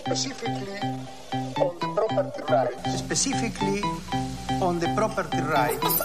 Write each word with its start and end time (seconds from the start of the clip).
specifically 0.00 0.80
on 1.60 1.78
the 1.78 1.88
property 1.94 2.42
rights. 2.48 2.98
specifically 2.98 3.82
on 4.60 4.80
the 4.80 4.88
property 4.94 5.40
rights. 5.40 6.02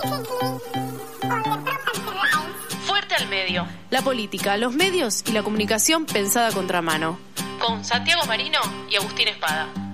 Fuerte 2.85 3.15
al 3.15 3.27
medio. 3.29 3.65
La 3.89 4.01
política, 4.01 4.57
los 4.57 4.73
medios 4.73 5.23
y 5.25 5.31
la 5.31 5.43
comunicación 5.43 6.05
pensada 6.05 6.49
a 6.49 6.51
contramano. 6.51 7.17
Con 7.59 7.83
Santiago 7.85 8.25
Marino 8.25 8.59
y 8.89 8.97
Agustín 8.97 9.29
Espada. 9.29 9.84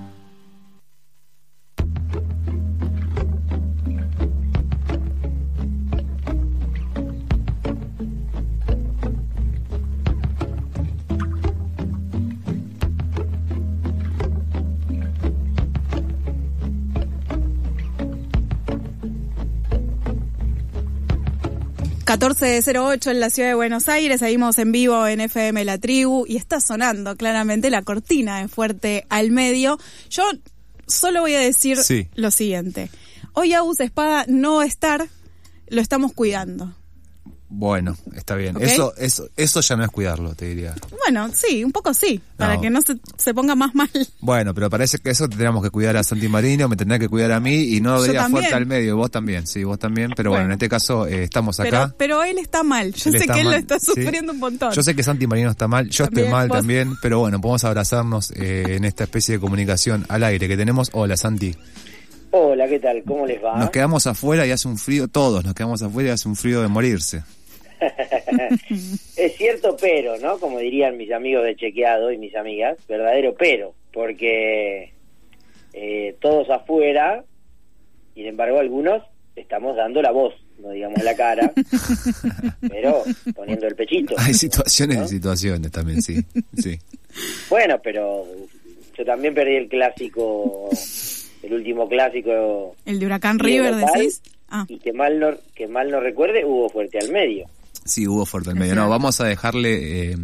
...14.08 22.21 23.09
en 23.09 23.20
la 23.20 23.31
ciudad 23.31 23.49
de 23.49 23.55
Buenos 23.55 23.89
Aires... 23.89 24.20
...seguimos 24.20 24.59
en 24.59 24.71
vivo 24.71 25.07
en 25.07 25.21
FM 25.21 25.66
La 25.66 25.80
Tribu... 25.80 26.25
...y 26.27 26.38
está 26.38 26.61
sonando 26.61 27.17
claramente 27.17 27.71
la 27.71 27.81
cortina 27.81 28.41
de 28.41 28.47
Fuerte 28.47 29.07
al 29.09 29.31
Medio... 29.31 29.80
...yo 30.07 30.23
solo 30.85 31.21
voy 31.21 31.34
a 31.34 31.39
decir 31.39 31.77
Sí. 31.77 32.09
lo 32.13 32.30
siguiente... 32.30 32.91
...hoy 33.34 33.53
Agus 33.53 33.80
Espada 33.80 34.25
no 34.27 34.57
va 34.57 34.63
a 34.63 34.67
estar... 34.67 35.09
...lo 35.67 35.81
estamos 35.81 36.13
cuidando... 36.13 36.75
Bueno, 37.54 37.98
está 38.16 38.36
bien. 38.36 38.55
Eso, 38.62 38.94
eso, 38.96 39.28
eso 39.36 39.59
ya 39.59 39.76
no 39.76 39.84
es 39.84 39.90
cuidarlo, 39.92 40.34
te 40.36 40.46
diría. 40.46 40.73
Bueno, 41.05 41.30
sí, 41.34 41.66
un 41.66 41.73
poco 41.73 41.94
sí... 41.94 42.22
...para 42.38 42.55
No. 42.55 42.62
que 42.62 42.70
no 42.70 42.82
se, 42.82 42.96
se 43.18 43.34
ponga 43.34 43.55
más 43.55 43.76
mal... 43.76 43.90
Bueno, 44.22 44.54
pero 44.54 44.70
parece 44.70 45.00
que 45.00 45.09
eso 45.09 45.28
tendríamos 45.28 45.62
que 45.62 45.70
cuidar 45.70 45.98
a 45.98 46.04
Santi 46.04 46.30
Marino, 46.30 46.70
me 46.70 46.78
tendría 46.78 46.98
que 46.98 47.09
cuidar 47.09 47.34
a 47.34 47.42
mí 47.42 47.75
y 47.75 47.81
no 47.81 48.02
debería 48.02 48.30
fuerte 48.30 48.53
al 48.53 48.66
medio. 48.66 48.95
Vos 48.95 49.12
también, 49.12 49.45
sí, 49.48 49.66
vos 49.66 49.78
también. 49.78 50.12
Pero 50.16 50.30
bueno, 50.30 50.44
Bueno. 50.44 50.53
en 50.53 50.58
este 50.58 50.70
caso 50.70 51.06
eh, 51.06 51.23
estamos 51.25 51.59
acá. 51.59 51.94
pero 51.98 52.23
él 52.23 52.38
está 52.38 52.64
mal... 52.64 52.94
...yo 52.94 53.09
Él 53.12 53.20
sé 53.20 53.28
que 53.28 53.42
él 53.42 53.50
lo 53.52 53.56
está 53.58 53.80
sí. 53.80 53.88
sufriendo 53.88 54.31
un 54.31 54.40
montón... 54.40 54.72
Yo 54.72 54.81
sé 54.81 54.95
que 54.95 55.03
Santi 55.03 55.28
Marino 55.28 55.52
está 55.52 55.68
mal, 55.68 55.90
yo 55.90 56.06
También, 56.06 56.28
estoy 56.28 56.31
mal 56.40 56.47
vos- 56.47 56.58
también, 56.58 56.94
pero 57.02 57.20
bueno, 57.20 57.42
podemos 57.42 57.66
abrazarnos 57.66 58.31
eh, 58.31 58.64
en 58.78 58.86
esta 58.86 59.03
especie 59.03 59.36
de 59.36 59.42
comunicación 59.42 60.06
al 60.08 60.23
aire 60.23 60.47
que 60.47 60.56
tenemos. 60.56 60.90
Hola 60.94 61.18
Santi. 61.18 61.53
Hola, 62.31 62.66
¿qué 62.70 62.80
tal? 62.80 63.03
¿Cómo 63.06 63.25
les 63.28 63.44
va? 63.44 63.58
Nos 63.59 63.72
quedamos 63.72 64.08
afuera 64.08 64.47
y 64.47 64.52
hace 64.52 64.70
un 64.70 64.78
frío, 64.78 65.09
todos 65.09 65.44
nos 65.44 65.53
quedamos 65.53 65.81
afuera 65.81 66.09
y 66.09 66.12
hace 66.14 66.30
un 66.30 66.38
frío 66.38 66.62
de 66.62 66.70
morirse. 66.70 67.23
es 69.18 69.36
cierto, 69.38 69.76
pero, 69.80 70.18
¿no? 70.18 70.38
Como 70.40 70.60
dirían 70.60 70.98
mis 70.98 71.12
amigos 71.12 71.44
de 71.44 71.56
Chequeado 71.56 72.12
y 72.12 72.18
mis 72.18 72.36
amigas, 72.36 72.78
verdadero 72.88 73.34
pero, 73.36 73.74
porque 73.92 74.94
eh, 75.74 76.16
todos 76.20 76.50
afuera, 76.50 77.24
sin 78.14 78.28
embargo 78.28 78.59
algunos 78.59 79.04
estamos 79.36 79.76
dando 79.76 80.02
la 80.02 80.12
voz, 80.12 80.34
no 80.59 80.70
digamos 80.70 81.04
la 81.04 81.16
cara, 81.16 81.52
pero 82.70 83.04
poniendo 83.36 83.68
el 83.68 83.76
pechito. 83.76 84.16
Hay 84.18 84.34
situaciones 84.34 84.98
¿no? 84.98 85.06
y 85.06 85.08
situaciones 85.08 85.72
también, 85.72 86.02
sí. 86.02 86.24
sí. 86.58 86.78
Bueno, 87.50 87.80
pero 87.82 88.26
yo 88.98 89.06
también 89.06 89.34
perdí 89.34 89.56
el 89.56 89.70
clásico, 89.70 90.70
el 91.42 91.54
último 91.54 91.90
clásico, 91.90 92.76
El 92.86 93.00
de 93.00 93.06
Huracán 93.06 93.40
River, 93.40 93.74
local. 93.74 93.94
decís... 93.96 94.22
Ah, 94.54 94.66
y 94.68 94.80
que 94.80 94.92
mal 94.92 95.18
no, 95.18 95.30
que 95.56 95.66
mal 95.66 95.90
no 95.90 96.02
recuerde, 96.02 96.44
hubo 96.44 96.68
fuerte 96.68 97.00
al 97.00 97.09
medio. 97.09 97.48
Sí, 97.86 98.08
hubo 98.08 98.26
fuerte 98.26 98.50
al 98.52 98.56
medio. 98.58 98.76
No, 98.76 98.90
vamos 98.90 99.20
a 99.22 99.26
dejarle 99.26 100.12
eh, 100.12 100.18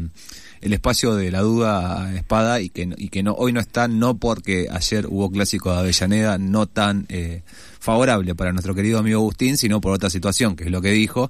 el 0.62 0.74
espacio 0.74 1.16
de 1.16 1.32
la 1.32 1.42
duda 1.42 2.04
a 2.04 2.16
Espada 2.16 2.62
y 2.62 2.70
que, 2.70 2.90
y 2.98 3.10
que 3.10 3.24
no 3.24 3.34
hoy 3.34 3.52
no 3.54 3.60
está, 3.60 3.88
no 3.88 4.18
porque 4.18 4.68
ayer 4.72 5.06
hubo 5.08 5.30
clásico 5.32 5.72
de 5.72 5.80
Avellaneda 5.80 6.38
no 6.38 6.68
tan 6.68 7.06
eh, 7.10 7.44
favorable 7.80 8.36
para 8.36 8.52
nuestro 8.54 8.76
querido 8.76 9.00
amigo 9.00 9.20
Agustín, 9.20 9.58
sino 9.58 9.82
por 9.82 9.94
otra 9.94 10.10
situación, 10.10 10.56
que 10.56 10.66
es 10.66 10.72
lo 10.72 10.82
que 10.82 10.92
dijo. 10.92 11.30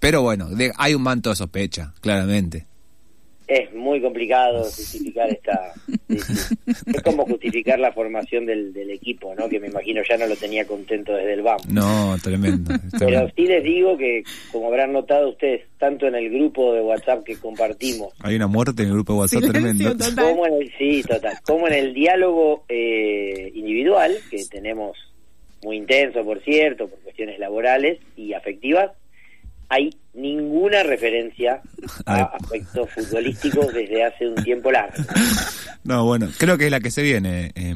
Pero 0.00 0.22
bueno, 0.22 0.48
de- 0.48 0.72
hay 0.76 0.94
un 0.94 1.02
manto 1.02 1.30
de 1.30 1.36
sospecha, 1.36 1.92
claramente. 2.00 2.66
Es 3.48 3.72
muy 3.74 4.00
complicado 4.00 4.62
justificar 4.64 5.30
esta... 5.30 5.72
Es 6.86 7.02
como 7.02 7.24
justificar 7.24 7.78
la 7.78 7.92
formación 7.92 8.44
del, 8.46 8.72
del 8.72 8.90
equipo, 8.90 9.34
¿no? 9.34 9.48
Que 9.48 9.58
me 9.58 9.68
imagino 9.68 10.02
ya 10.08 10.16
no 10.18 10.26
lo 10.26 10.36
tenía 10.36 10.66
contento 10.66 11.14
desde 11.14 11.34
el 11.34 11.42
BAM. 11.42 11.58
No, 11.70 12.16
tremendo. 12.22 12.74
Pero 12.98 13.30
sí 13.34 13.46
les 13.46 13.62
digo 13.64 13.96
que, 13.96 14.22
como 14.52 14.68
habrán 14.68 14.92
notado 14.92 15.30
ustedes, 15.30 15.62
tanto 15.78 16.06
en 16.06 16.14
el 16.14 16.30
grupo 16.30 16.74
de 16.74 16.82
WhatsApp 16.82 17.24
que 17.24 17.36
compartimos, 17.36 18.12
Hay 18.20 18.36
una 18.36 18.46
muerte 18.46 18.82
en 18.82 18.88
el 18.88 18.94
grupo 18.94 19.14
de 19.14 19.18
WhatsApp 19.20 19.42
Silencio 19.42 19.60
tremendo. 19.62 20.04
total. 20.06 20.24
como 20.30 20.46
en 20.46 20.54
el, 20.54 20.72
sí, 20.78 21.02
total, 21.02 21.34
como 21.44 21.68
en 21.68 21.74
el 21.74 21.94
diálogo 21.94 22.64
eh, 22.68 23.50
individual, 23.54 24.16
que 24.30 24.44
tenemos 24.50 24.96
muy 25.62 25.76
intenso, 25.76 26.24
por 26.24 26.42
cierto, 26.42 26.88
por 26.88 26.98
cuestiones 27.00 27.38
laborales 27.38 27.98
y 28.16 28.32
afectivas, 28.34 28.92
hay 29.68 29.90
ninguna 30.14 30.82
referencia 30.82 31.60
a 32.06 32.22
aspectos 32.22 32.90
futbolísticos 32.90 33.72
desde 33.72 34.04
hace 34.04 34.26
un 34.28 34.42
tiempo 34.42 34.70
largo. 34.72 35.02
No, 35.84 36.04
bueno, 36.04 36.28
creo 36.38 36.58
que 36.58 36.66
es 36.66 36.70
la 36.70 36.80
que 36.80 36.90
se 36.90 37.02
viene. 37.02 37.52
eh, 37.54 37.74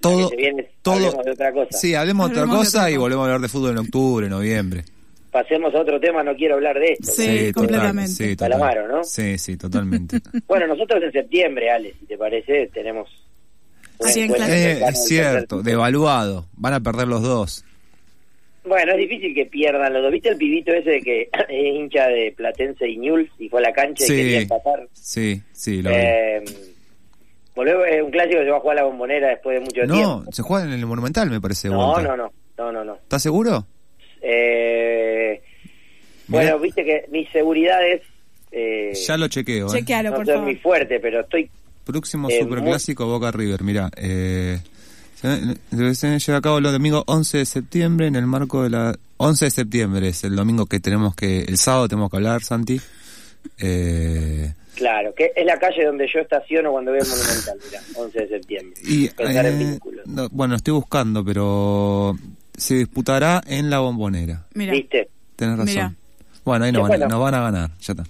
todo, 0.00 0.30
que 0.30 0.36
se 0.36 0.42
viene, 0.42 0.70
todo. 0.82 0.94
hablemos 0.94 1.24
de 1.24 1.30
otra 1.30 1.52
cosa. 1.52 1.68
Sí, 1.78 1.94
hablemos 1.94 2.30
de 2.30 2.32
otra 2.40 2.52
de 2.52 2.58
cosa 2.58 2.90
y 2.90 2.96
volvemos 2.96 3.22
a 3.22 3.26
hablar 3.26 3.40
de 3.40 3.48
fútbol 3.48 3.70
en 3.72 3.78
octubre, 3.78 4.28
noviembre. 4.28 4.84
Pasemos 5.30 5.74
a 5.74 5.80
otro 5.80 6.00
tema, 6.00 6.22
no 6.22 6.34
quiero 6.34 6.54
hablar 6.54 6.78
de 6.78 6.92
esto. 6.92 7.12
Sí, 7.12 7.52
completamente. 7.52 8.10
sí, 8.10 8.36
Calamaro, 8.36 8.88
¿no? 8.88 9.04
Sí, 9.04 9.36
sí, 9.36 9.56
totalmente. 9.58 10.18
Bueno, 10.46 10.66
nosotros 10.66 11.02
en 11.02 11.12
septiembre, 11.12 11.70
Ale, 11.70 11.94
si 12.00 12.06
te 12.06 12.16
parece, 12.16 12.70
tenemos... 12.72 13.10
un 13.98 14.08
Sí, 14.08 14.20
en 14.20 14.32
clase. 14.32 14.72
Eh, 14.72 14.84
es 14.88 15.04
cierto, 15.04 15.62
devaluado. 15.62 16.46
Van 16.54 16.72
a 16.72 16.80
perder 16.80 17.08
los 17.08 17.22
dos. 17.22 17.65
Bueno, 18.66 18.92
es 18.92 18.98
difícil 18.98 19.34
que 19.34 19.46
pierdan 19.46 19.92
los 19.92 20.02
dos. 20.02 20.12
¿Viste 20.12 20.28
el 20.30 20.36
pibito 20.36 20.72
ese 20.72 20.90
de 20.90 21.00
que 21.02 21.22
es 21.48 21.74
hincha 21.74 22.08
de 22.08 22.32
Platense 22.36 22.88
y 22.88 22.96
Newell's 22.98 23.30
y 23.38 23.48
fue 23.48 23.60
a 23.60 23.62
la 23.68 23.72
cancha 23.72 24.04
y 24.04 24.06
Sí. 24.06 24.16
quería 24.16 24.40
empatar? 24.40 24.88
Sí, 24.92 25.42
sí, 25.52 25.82
lo 25.82 25.90
vi. 25.90 25.96
Eh, 25.98 26.44
volvió, 27.54 27.84
es 27.84 28.02
un 28.02 28.10
clásico 28.10 28.38
que 28.38 28.44
se 28.44 28.50
va 28.50 28.56
a 28.56 28.60
jugar 28.60 28.78
a 28.78 28.80
la 28.82 28.86
bombonera 28.88 29.28
después 29.28 29.58
de 29.58 29.64
mucho 29.64 29.86
No, 29.86 29.94
tiempo. 29.94 30.32
se 30.32 30.42
juega 30.42 30.64
en 30.66 30.72
el 30.72 30.84
Monumental, 30.86 31.30
me 31.30 31.40
parece. 31.40 31.68
No, 31.68 32.00
no, 32.00 32.16
no, 32.16 32.32
no, 32.58 32.72
no, 32.72 32.84
no. 32.84 32.94
¿Estás 32.96 33.22
seguro? 33.22 33.66
Eh, 34.20 35.40
bueno, 36.28 36.58
viste 36.58 36.84
que 36.84 37.04
mi 37.10 37.24
seguridad 37.26 37.78
es... 37.86 38.02
Eh, 38.50 38.92
Ya 39.06 39.16
lo 39.16 39.28
chequeo. 39.28 39.66
¿eh? 39.68 39.78
chequealo, 39.78 40.10
no 40.10 40.16
por 40.16 40.24
soy 40.26 40.34
favor. 40.34 40.44
muy 40.50 40.56
fuerte, 40.56 40.98
pero 41.00 41.20
estoy 41.20 41.48
Próximo 41.84 42.28
Eh, 42.28 42.40
superclásico 42.40 43.06
Boca 43.06 43.30
River, 43.30 43.62
mira. 43.62 43.90
Eh, 43.96 44.58
se, 45.70 45.94
se 45.94 46.18
lleva 46.18 46.38
a 46.38 46.42
cabo 46.42 46.58
el 46.58 46.64
domingo 46.64 47.04
11 47.06 47.38
de 47.38 47.46
septiembre 47.46 48.06
en 48.06 48.16
el 48.16 48.26
marco 48.26 48.62
de 48.62 48.70
la... 48.70 48.96
11 49.18 49.44
de 49.46 49.50
septiembre 49.50 50.08
es 50.08 50.24
el 50.24 50.36
domingo 50.36 50.66
que 50.66 50.78
tenemos 50.80 51.14
que... 51.14 51.40
El 51.42 51.56
sábado 51.58 51.88
tenemos 51.88 52.10
que 52.10 52.16
hablar, 52.16 52.42
Santi. 52.42 52.80
Eh, 53.58 54.52
Claro, 54.74 55.14
que 55.14 55.32
es 55.34 55.46
la 55.46 55.58
calle 55.58 55.86
donde 55.86 56.06
yo 56.12 56.20
estaciono 56.20 56.70
cuando 56.70 56.92
veo 56.92 57.00
el 57.02 57.08
Monumental, 57.08 57.58
mira, 57.64 57.80
11 57.94 58.18
de 58.20 58.28
septiembre. 58.28 58.80
y, 58.84 59.08
Pensar 59.08 59.46
en 59.46 59.54
eh, 59.54 59.64
vínculos. 59.70 60.06
no, 60.06 60.28
bueno, 60.28 60.54
estoy 60.54 60.74
buscando, 60.74 61.24
pero 61.24 62.14
se 62.54 62.74
disputará 62.74 63.42
en 63.46 63.70
la 63.70 63.78
bombonera. 63.78 64.44
Mira, 64.52 64.72
¿Viste? 64.74 65.08
Tenés 65.34 65.56
razón. 65.56 65.74
Mirá. 65.74 65.94
Bueno, 66.44 66.64
ahí 66.66 66.72
nos 66.72 66.82
van, 66.82 66.88
bueno. 66.90 67.08
nos 67.08 67.20
van 67.20 67.34
a 67.34 67.40
ganar. 67.40 67.70
Ya 67.80 67.92
está. 67.94 68.04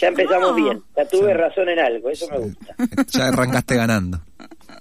Ya 0.00 0.08
empezamos 0.08 0.50
No. 0.50 0.54
bien. 0.56 0.82
Ya 0.96 1.04
tuve 1.08 1.34
razón 1.34 1.68
en 1.68 1.78
algo, 1.78 2.10
eso 2.10 2.26
me 2.32 2.38
gusta. 2.38 2.74
Ya 3.16 3.28
arrancaste 3.28 3.76
ganando. 3.76 4.20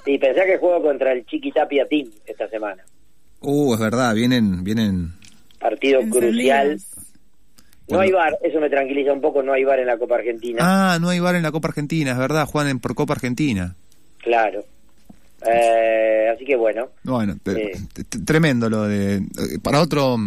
Y 0.07 0.17
pensé 0.17 0.45
que 0.45 0.57
juego 0.57 0.81
contra 0.81 1.11
el 1.11 1.25
Chiquitapia 1.25 1.85
Team 1.87 2.09
esta 2.25 2.47
semana. 2.49 2.83
Uh, 3.41 3.73
es 3.75 3.79
verdad, 3.79 4.15
vienen, 4.15 4.63
vienen. 4.63 5.11
Partido 5.59 5.99
crucial. 6.09 6.79
No 7.89 7.99
hay 7.99 8.11
bar, 8.11 8.37
eso 8.43 8.59
me 8.59 8.69
tranquiliza 8.69 9.13
un 9.13 9.21
poco, 9.21 9.41
no 9.43 9.53
hay 9.53 9.63
bar 9.63 9.79
en 9.79 9.87
la 9.87 9.97
Copa 9.97 10.15
Argentina. 10.15 10.59
Ah, 10.61 10.97
no 10.99 11.09
hay 11.09 11.19
bar 11.19 11.35
en 11.35 11.43
la 11.43 11.51
Copa 11.51 11.69
Argentina, 11.69 12.11
es 12.11 12.17
verdad, 12.17 12.45
juegan 12.45 12.71
en- 12.71 12.79
por 12.79 12.95
Copa 12.95 13.13
Argentina. 13.13 13.75
Claro. 14.19 14.63
Eh, 15.45 16.29
así 16.33 16.43
que 16.45 16.55
bueno, 16.55 16.89
Bueno, 17.03 17.35
Sí. 17.45 18.19
tremendo 18.25 18.69
lo 18.69 18.83
de... 18.83 19.17
eh, 19.17 19.59
Para 19.61 19.81
otro 19.81 20.17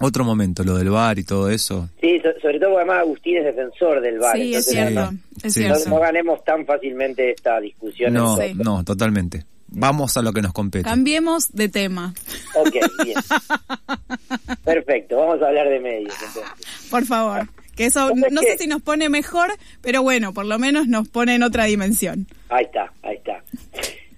otro 0.00 0.24
momento, 0.24 0.62
lo 0.64 0.76
del 0.76 0.90
bar 0.90 1.18
y 1.18 1.24
todo 1.24 1.50
eso. 1.50 1.88
sí, 2.00 2.18
so- 2.20 2.40
sobre 2.40 2.58
todo 2.60 2.70
porque 2.70 2.82
además 2.84 3.00
Agustín 3.00 3.36
es 3.38 3.44
defensor 3.44 4.00
del 4.00 4.18
bar. 4.18 4.36
sí, 4.36 4.54
es 4.54 4.68
entonces 4.68 4.94
cierto, 4.94 5.10
Sí, 5.10 5.46
es 5.48 5.54
sí, 5.54 5.60
no, 5.68 5.74
cierto. 5.74 5.90
no 5.90 6.00
ganemos 6.00 6.44
tan 6.44 6.64
fácilmente 6.66 7.30
esta 7.30 7.60
discusión. 7.60 8.12
No, 8.12 8.20
nosotros. 8.36 8.56
no, 8.56 8.84
totalmente. 8.84 9.44
Vamos 9.70 10.16
a 10.16 10.22
lo 10.22 10.32
que 10.32 10.40
nos 10.40 10.52
compete. 10.54 10.84
Cambiemos 10.84 11.52
de 11.52 11.68
tema, 11.68 12.14
Ok, 12.54 12.74
bien. 13.04 13.18
Perfecto, 14.64 15.16
vamos 15.16 15.42
a 15.42 15.48
hablar 15.48 15.68
de 15.68 15.80
medios 15.80 16.14
entonces. 16.26 16.88
por 16.90 17.04
favor. 17.04 17.48
Que 17.76 17.84
eso 17.86 18.08
¿Sabes 18.08 18.32
no 18.32 18.40
qué? 18.40 18.52
sé 18.52 18.58
si 18.58 18.66
nos 18.66 18.82
pone 18.82 19.08
mejor, 19.08 19.50
pero 19.82 20.02
bueno, 20.02 20.34
por 20.34 20.46
lo 20.46 20.58
menos 20.58 20.88
nos 20.88 21.06
pone 21.08 21.34
en 21.36 21.44
otra 21.44 21.64
dimensión. 21.64 22.26
Ahí 22.48 22.64
está, 22.64 22.92
ahí 23.02 23.16
está. 23.16 23.42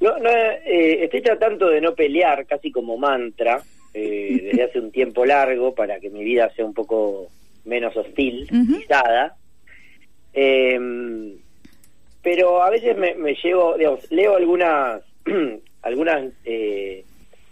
No, 0.01 0.17
no, 0.19 0.31
eh, 0.31 1.05
estoy 1.05 1.21
tratando 1.21 1.69
de 1.69 1.81
no 1.83 1.95
pelear, 1.95 2.47
casi 2.47 2.71
como 2.73 2.97
mantra, 2.97 3.63
eh, 3.95 4.41
desde 4.43 4.63
hace 4.65 4.81
un 4.81 4.91
tiempo 4.91 5.25
largo, 5.25 5.75
para 5.75 6.01
que 6.01 6.11
mi 6.11 6.25
vida 6.25 6.51
sea 6.55 6.65
un 6.65 6.75
poco 6.75 7.29
menos 7.65 7.97
hostil, 7.97 8.49
pisada. 8.79 9.37
Eh, 10.33 10.79
pero 12.23 12.63
a 12.63 12.71
veces 12.71 12.97
me, 12.97 13.15
me 13.15 13.35
llevo, 13.35 13.77
digamos, 13.77 14.11
leo 14.11 14.37
algunas, 14.37 15.03
algunas 15.83 16.33
eh, 16.45 17.05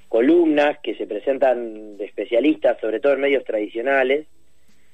columnas 0.08 0.78
que 0.82 0.94
se 0.94 1.06
presentan 1.06 1.96
de 1.96 2.04
especialistas, 2.04 2.78
sobre 2.80 3.00
todo 3.00 3.14
en 3.14 3.20
medios 3.20 3.44
tradicionales, 3.44 4.26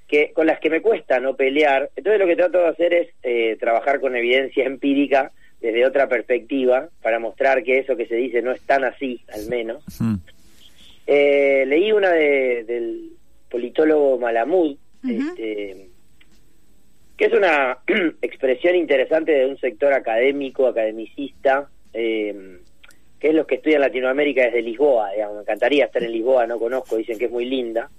que 0.06 0.32
con 0.32 0.46
las 0.46 0.60
que 0.60 0.70
me 0.70 0.82
cuesta 0.82 1.18
no 1.18 1.34
pelear. 1.34 1.90
Entonces 1.96 2.20
lo 2.20 2.26
que 2.26 2.36
trato 2.36 2.58
de 2.58 2.68
hacer 2.68 2.94
es 2.94 3.08
eh, 3.22 3.56
trabajar 3.58 4.00
con 4.00 4.14
evidencia 4.14 4.64
empírica 4.64 5.32
desde 5.60 5.86
otra 5.86 6.08
perspectiva 6.08 6.88
para 7.02 7.18
mostrar 7.18 7.62
que 7.64 7.78
eso 7.78 7.96
que 7.96 8.06
se 8.06 8.16
dice 8.16 8.42
no 8.42 8.52
es 8.52 8.60
tan 8.62 8.84
así, 8.84 9.20
al 9.32 9.48
menos. 9.48 9.82
Eh, 11.06 11.64
leí 11.66 11.92
una 11.92 12.10
de, 12.10 12.64
del 12.64 13.10
politólogo 13.50 14.18
Malamud, 14.18 14.76
este, 15.06 15.88
que 17.16 17.24
es 17.26 17.32
una 17.32 17.78
expresión 18.22 18.74
interesante 18.74 19.32
de 19.32 19.46
un 19.46 19.58
sector 19.58 19.92
académico, 19.92 20.66
academicista, 20.66 21.68
eh, 21.92 22.58
que 23.20 23.28
es 23.28 23.34
los 23.34 23.46
que 23.46 23.56
estudian 23.56 23.80
Latinoamérica 23.80 24.44
desde 24.44 24.62
Lisboa. 24.62 25.12
Digamos, 25.12 25.36
me 25.36 25.42
encantaría 25.42 25.86
estar 25.86 26.02
en 26.02 26.12
Lisboa, 26.12 26.46
no 26.46 26.58
conozco, 26.58 26.96
dicen 26.96 27.18
que 27.18 27.26
es 27.26 27.30
muy 27.30 27.44
linda. 27.44 27.90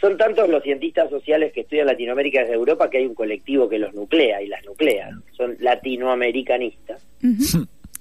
Son 0.00 0.16
tantos 0.16 0.48
los 0.48 0.62
cientistas 0.62 1.10
sociales 1.10 1.52
que 1.52 1.62
estudian 1.62 1.86
Latinoamérica 1.86 2.40
desde 2.40 2.54
Europa 2.54 2.88
que 2.88 2.98
hay 2.98 3.06
un 3.06 3.14
colectivo 3.14 3.68
que 3.68 3.80
los 3.80 3.94
nuclea 3.94 4.40
y 4.40 4.46
las 4.46 4.64
nuclea. 4.64 5.10
Son 5.32 5.56
latinoamericanistas 5.58 7.04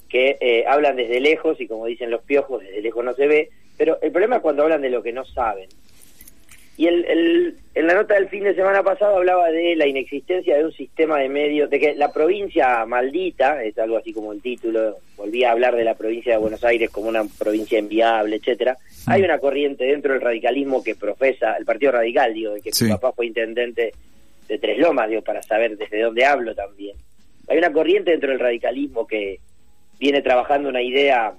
que 0.07 0.37
eh, 0.39 0.65
hablan 0.67 0.95
desde 0.95 1.19
lejos 1.19 1.59
y 1.59 1.67
como 1.67 1.85
dicen 1.85 2.11
los 2.11 2.21
piojos, 2.21 2.61
desde 2.61 2.81
lejos 2.81 3.03
no 3.03 3.13
se 3.13 3.27
ve. 3.27 3.49
Pero 3.77 3.99
el 4.01 4.11
problema 4.11 4.37
es 4.37 4.41
cuando 4.41 4.63
hablan 4.63 4.81
de 4.81 4.89
lo 4.89 5.03
que 5.03 5.13
no 5.13 5.23
saben. 5.25 5.69
Y 6.77 6.85
el, 6.85 7.05
el, 7.05 7.55
en 7.73 7.87
la 7.87 7.95
nota 7.95 8.13
del 8.13 8.29
fin 8.29 8.43
de 8.43 8.53
semana 8.53 8.83
pasado 8.83 9.17
hablaba 9.17 9.49
de 9.49 9.75
la 9.75 9.87
inexistencia 9.87 10.57
de 10.57 10.65
un 10.65 10.71
sistema 10.71 11.17
de 11.17 11.27
medios, 11.27 11.71
de 11.71 11.79
que 11.79 11.95
la 11.95 12.11
provincia 12.11 12.85
maldita, 12.85 13.63
es 13.63 13.75
algo 13.79 13.97
así 13.97 14.13
como 14.13 14.31
el 14.31 14.43
título, 14.43 14.97
volvía 15.15 15.49
a 15.49 15.53
hablar 15.53 15.75
de 15.75 15.83
la 15.83 15.95
provincia 15.95 16.33
de 16.33 16.37
Buenos 16.37 16.63
Aires 16.63 16.91
como 16.91 17.09
una 17.09 17.23
provincia 17.39 17.79
enviable, 17.79 18.35
etcétera. 18.35 18.77
Mm. 19.07 19.11
Hay 19.11 19.23
una 19.23 19.39
corriente 19.39 19.85
dentro 19.85 20.13
del 20.13 20.21
radicalismo 20.21 20.83
que 20.83 20.93
profesa, 20.93 21.55
el 21.57 21.65
Partido 21.65 21.93
Radical, 21.93 22.35
digo, 22.35 22.53
de 22.53 22.61
que 22.61 22.69
mi 22.79 22.89
papá 22.89 23.11
fue 23.11 23.25
intendente 23.25 23.91
de 24.47 24.59
Tres 24.59 24.77
Lomas, 24.77 25.09
digo, 25.09 25.23
para 25.23 25.41
saber 25.41 25.77
desde 25.77 25.99
dónde 25.99 26.25
hablo 26.25 26.53
también. 26.53 26.95
Hay 27.47 27.57
una 27.57 27.73
corriente 27.73 28.11
dentro 28.11 28.29
del 28.29 28.39
radicalismo 28.39 29.07
que 29.07 29.39
viene 29.99 30.21
trabajando 30.21 30.69
una 30.69 30.83
idea 30.83 31.33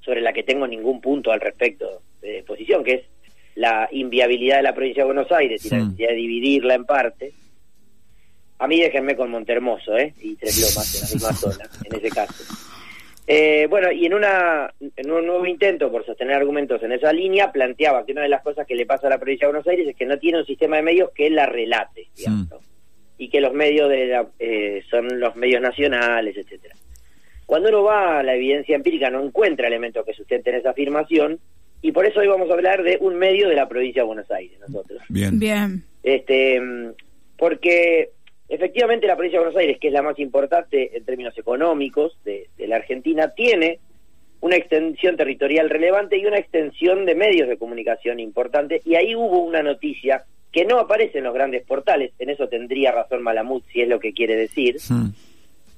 sobre 0.00 0.20
la 0.20 0.32
que 0.32 0.42
tengo 0.42 0.66
ningún 0.66 1.00
punto 1.00 1.32
al 1.32 1.40
respecto 1.40 2.02
de 2.20 2.42
posición, 2.42 2.82
que 2.84 2.94
es 2.94 3.02
la 3.54 3.88
inviabilidad 3.92 4.56
de 4.56 4.62
la 4.62 4.74
provincia 4.74 5.02
de 5.02 5.06
Buenos 5.06 5.30
Aires 5.32 5.64
y 5.64 5.70
la 5.70 5.78
necesidad 5.78 6.08
de 6.08 6.14
dividirla 6.14 6.74
en 6.74 6.84
parte. 6.84 7.32
A 8.58 8.66
mí 8.66 8.78
déjenme 8.80 9.16
con 9.16 9.30
Montermoso, 9.30 9.96
¿eh? 9.96 10.14
Y 10.20 10.36
Tres 10.36 10.60
Lomas 10.60 10.94
en 10.94 11.00
la 11.00 11.14
misma 11.14 11.32
zona, 11.34 11.70
en 11.84 11.96
ese 11.96 12.10
caso. 12.10 12.44
Eh, 13.26 13.66
bueno, 13.70 13.92
y 13.92 14.06
en, 14.06 14.14
una, 14.14 14.72
en 14.80 15.10
un 15.10 15.26
nuevo 15.26 15.46
intento 15.46 15.90
por 15.90 16.04
sostener 16.04 16.34
argumentos 16.34 16.82
en 16.82 16.92
esa 16.92 17.12
línea, 17.12 17.52
planteaba 17.52 18.04
que 18.04 18.12
una 18.12 18.22
de 18.22 18.28
las 18.28 18.42
cosas 18.42 18.66
que 18.66 18.74
le 18.74 18.86
pasa 18.86 19.06
a 19.06 19.10
la 19.10 19.18
provincia 19.18 19.46
de 19.46 19.52
Buenos 19.52 19.68
Aires 19.68 19.86
es 19.88 19.96
que 19.96 20.06
no 20.06 20.18
tiene 20.18 20.40
un 20.40 20.46
sistema 20.46 20.76
de 20.76 20.82
medios 20.82 21.10
que 21.14 21.30
la 21.30 21.46
relate, 21.46 22.08
digamos, 22.16 22.48
y 23.18 23.28
que 23.28 23.40
los 23.40 23.52
medios 23.52 23.88
de 23.88 24.06
la, 24.06 24.26
eh, 24.38 24.82
son 24.90 25.20
los 25.20 25.36
medios 25.36 25.62
nacionales, 25.62 26.36
etcétera. 26.36 26.74
Cuando 27.50 27.68
uno 27.68 27.82
va 27.82 28.20
a 28.20 28.22
la 28.22 28.36
evidencia 28.36 28.76
empírica 28.76 29.10
no 29.10 29.24
encuentra 29.24 29.66
elementos 29.66 30.06
que 30.06 30.14
sustenten 30.14 30.54
esa 30.54 30.70
afirmación, 30.70 31.40
y 31.82 31.90
por 31.90 32.06
eso 32.06 32.20
hoy 32.20 32.28
vamos 32.28 32.48
a 32.48 32.52
hablar 32.52 32.84
de 32.84 32.96
un 33.00 33.16
medio 33.16 33.48
de 33.48 33.56
la 33.56 33.68
provincia 33.68 34.02
de 34.02 34.06
Buenos 34.06 34.30
Aires, 34.30 34.56
nosotros. 34.60 35.02
Bien. 35.08 35.36
Bien. 35.36 35.82
Este, 36.04 36.62
porque 37.36 38.10
efectivamente 38.48 39.08
la 39.08 39.16
provincia 39.16 39.40
de 39.40 39.46
Buenos 39.46 39.60
Aires, 39.60 39.78
que 39.80 39.88
es 39.88 39.92
la 39.92 40.02
más 40.02 40.16
importante 40.20 40.96
en 40.96 41.04
términos 41.04 41.36
económicos 41.36 42.16
de, 42.24 42.46
la 42.56 42.76
Argentina, 42.76 43.32
tiene 43.34 43.80
una 44.40 44.54
extensión 44.54 45.16
territorial 45.16 45.70
relevante 45.70 46.18
y 46.18 46.26
una 46.26 46.38
extensión 46.38 47.04
de 47.04 47.16
medios 47.16 47.48
de 47.48 47.58
comunicación 47.58 48.20
importante. 48.20 48.80
Y 48.84 48.94
ahí 48.94 49.16
hubo 49.16 49.40
una 49.40 49.64
noticia 49.64 50.24
que 50.52 50.64
no 50.64 50.78
aparece 50.78 51.18
en 51.18 51.24
los 51.24 51.34
grandes 51.34 51.64
portales, 51.64 52.12
en 52.20 52.30
eso 52.30 52.48
tendría 52.48 52.92
razón 52.92 53.24
Malamud 53.24 53.64
si 53.72 53.80
es 53.80 53.88
lo 53.88 53.98
que 53.98 54.12
quiere 54.12 54.36
decir, 54.36 54.76
Hmm. 54.88 55.08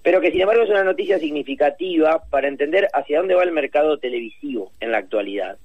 Pero 0.03 0.21
que 0.21 0.31
sin 0.33 0.41
embargo 0.43 0.63
es 0.65 0.71
una 0.71 0.85
noticia 0.85 1.19
significativa 1.19 2.23
para 2.31 2.49
entender 2.49 2.89
hacia 2.93 3.19
dónde 3.19 3.35
va 3.35 3.45
el 3.45 3.53
mercado 3.53 3.99
televisivo 3.99 4.73
en 4.81 4.91
la 4.93 4.99
actualidad. 4.99 5.59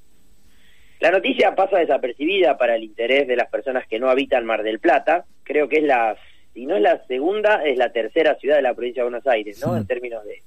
La 1.00 1.12
noticia 1.12 1.54
pasa 1.56 1.78
desapercibida 1.78 2.58
para 2.58 2.76
el 2.76 2.84
interés 2.84 3.28
de 3.28 3.36
las 3.36 3.50
personas 3.50 3.86
que 3.88 4.00
no 4.00 4.10
habitan 4.10 4.46
Mar 4.46 4.64
del 4.64 4.80
Plata. 4.80 5.26
Creo 5.44 5.70
que 5.70 5.78
es 5.78 5.84
la, 5.84 6.16
si 6.54 6.66
no 6.66 6.76
es 6.76 6.82
la 6.82 7.06
segunda, 7.06 7.64
es 7.64 7.78
la 7.78 7.92
tercera 7.92 8.36
ciudad 8.36 8.56
de 8.56 8.64
la 8.64 8.74
provincia 8.74 9.04
de 9.04 9.10
Buenos 9.10 9.28
Aires, 9.28 9.60
¿no? 9.64 9.74
Sí. 9.74 9.80
En 9.80 9.88
términos 9.88 10.26
de 10.26 10.42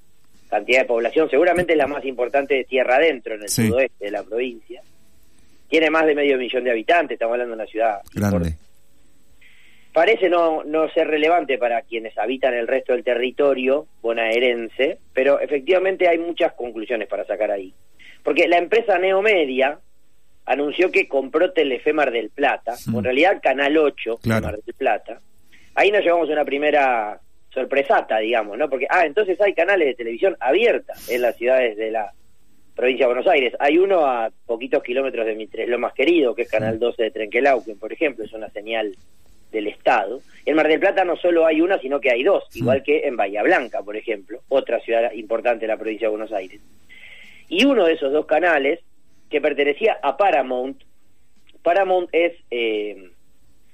cantidad 0.48 0.80
de 0.80 0.86
población. 0.86 1.30
Seguramente 1.30 1.72
es 1.74 1.78
la 1.78 1.86
más 1.86 2.04
importante 2.04 2.54
de 2.54 2.64
tierra 2.64 2.96
adentro, 2.96 3.34
en 3.36 3.42
el 3.42 3.48
Sí. 3.48 3.68
sudoeste 3.68 4.04
de 4.06 4.10
la 4.10 4.24
provincia. 4.24 4.82
Tiene 5.68 5.88
más 5.88 6.04
de 6.06 6.16
medio 6.16 6.36
millón 6.36 6.64
de 6.64 6.72
habitantes, 6.72 7.14
estamos 7.14 7.34
hablando 7.34 7.54
de 7.54 7.62
una 7.62 7.70
ciudad 7.70 8.00
Grande. 8.12 8.54
Parece 9.92 10.28
no, 10.28 10.62
no 10.64 10.88
ser 10.90 11.08
relevante 11.08 11.58
para 11.58 11.82
quienes 11.82 12.16
habitan 12.16 12.54
el 12.54 12.68
resto 12.68 12.92
del 12.92 13.02
territorio 13.02 13.86
bonaerense, 14.00 14.98
pero 15.12 15.40
efectivamente 15.40 16.08
hay 16.08 16.18
muchas 16.18 16.52
conclusiones 16.52 17.08
para 17.08 17.24
sacar 17.24 17.50
ahí. 17.50 17.74
Porque 18.22 18.46
la 18.46 18.58
empresa 18.58 18.98
Neomedia 18.98 19.78
anunció 20.46 20.90
que 20.90 21.08
compró 21.08 21.52
Telefe 21.52 21.92
Mar 21.92 22.10
del 22.12 22.30
Plata, 22.30 22.74
o 22.92 22.98
en 22.98 23.04
realidad 23.04 23.40
Canal 23.42 23.76
8 23.76 24.10
de 24.10 24.20
Claro. 24.22 24.46
Mar 24.46 24.58
del 24.60 24.74
Plata. 24.74 25.20
Ahí 25.74 25.90
nos 25.90 26.02
llevamos 26.02 26.28
una 26.28 26.44
primera 26.44 27.20
sorpresata, 27.52 28.18
digamos, 28.18 28.58
¿no? 28.58 28.68
Porque, 28.68 28.86
ah, 28.88 29.04
entonces 29.06 29.40
hay 29.40 29.54
canales 29.54 29.88
de 29.88 29.94
televisión 29.94 30.36
abiertas 30.38 31.08
en 31.08 31.22
las 31.22 31.36
ciudades 31.36 31.76
de 31.76 31.90
la 31.90 32.12
provincia 32.76 33.06
de 33.06 33.12
Buenos 33.14 33.30
Aires. 33.32 33.54
Hay 33.58 33.78
uno 33.78 34.06
a 34.06 34.30
poquitos 34.46 34.82
kilómetros 34.82 35.26
de 35.26 35.34
mi 35.34 35.46
Tres 35.48 35.68
Lomas 35.68 35.94
querido, 35.94 36.34
que 36.34 36.42
es 36.42 36.50
Canal 36.50 36.78
12 36.78 37.02
de 37.02 37.10
Trenquelauquen, 37.10 37.78
por 37.78 37.92
ejemplo, 37.92 38.24
es 38.24 38.32
una 38.32 38.48
señal 38.50 38.94
del 39.50 39.66
Estado. 39.66 40.20
En 40.46 40.56
Mar 40.56 40.68
del 40.68 40.80
Plata 40.80 41.04
no 41.04 41.16
solo 41.16 41.46
hay 41.46 41.60
una, 41.60 41.78
sino 41.80 42.00
que 42.00 42.10
hay 42.10 42.22
dos, 42.22 42.44
igual 42.54 42.82
que 42.82 43.06
en 43.06 43.16
Bahía 43.16 43.42
Blanca, 43.42 43.82
por 43.82 43.96
ejemplo, 43.96 44.40
otra 44.48 44.80
ciudad 44.80 45.12
importante 45.12 45.62
de 45.62 45.68
la 45.68 45.76
provincia 45.76 46.06
de 46.06 46.10
Buenos 46.16 46.32
Aires. 46.32 46.60
Y 47.48 47.64
uno 47.64 47.84
de 47.84 47.94
esos 47.94 48.12
dos 48.12 48.26
canales, 48.26 48.80
que 49.28 49.40
pertenecía 49.40 49.98
a 50.02 50.16
Paramount, 50.16 50.82
Paramount 51.62 52.08
es 52.12 52.32
eh, 52.50 53.10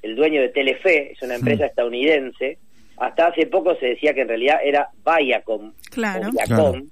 el 0.02 0.17
dueño 0.17 0.40
de 0.40 0.49
Telefe, 0.49 1.12
es 1.12 1.23
una 1.23 1.37
empresa 1.37 1.67
estadounidense. 1.67 2.58
Hasta 2.99 3.28
hace 3.28 3.46
poco 3.46 3.75
se 3.76 3.87
decía 3.87 4.12
que 4.14 4.23
en 4.23 4.28
realidad 4.28 4.58
era 4.64 4.88
Viacom, 5.05 5.73
Claro. 5.90 6.31
Viacom, 6.31 6.73
Claro. 6.73 6.82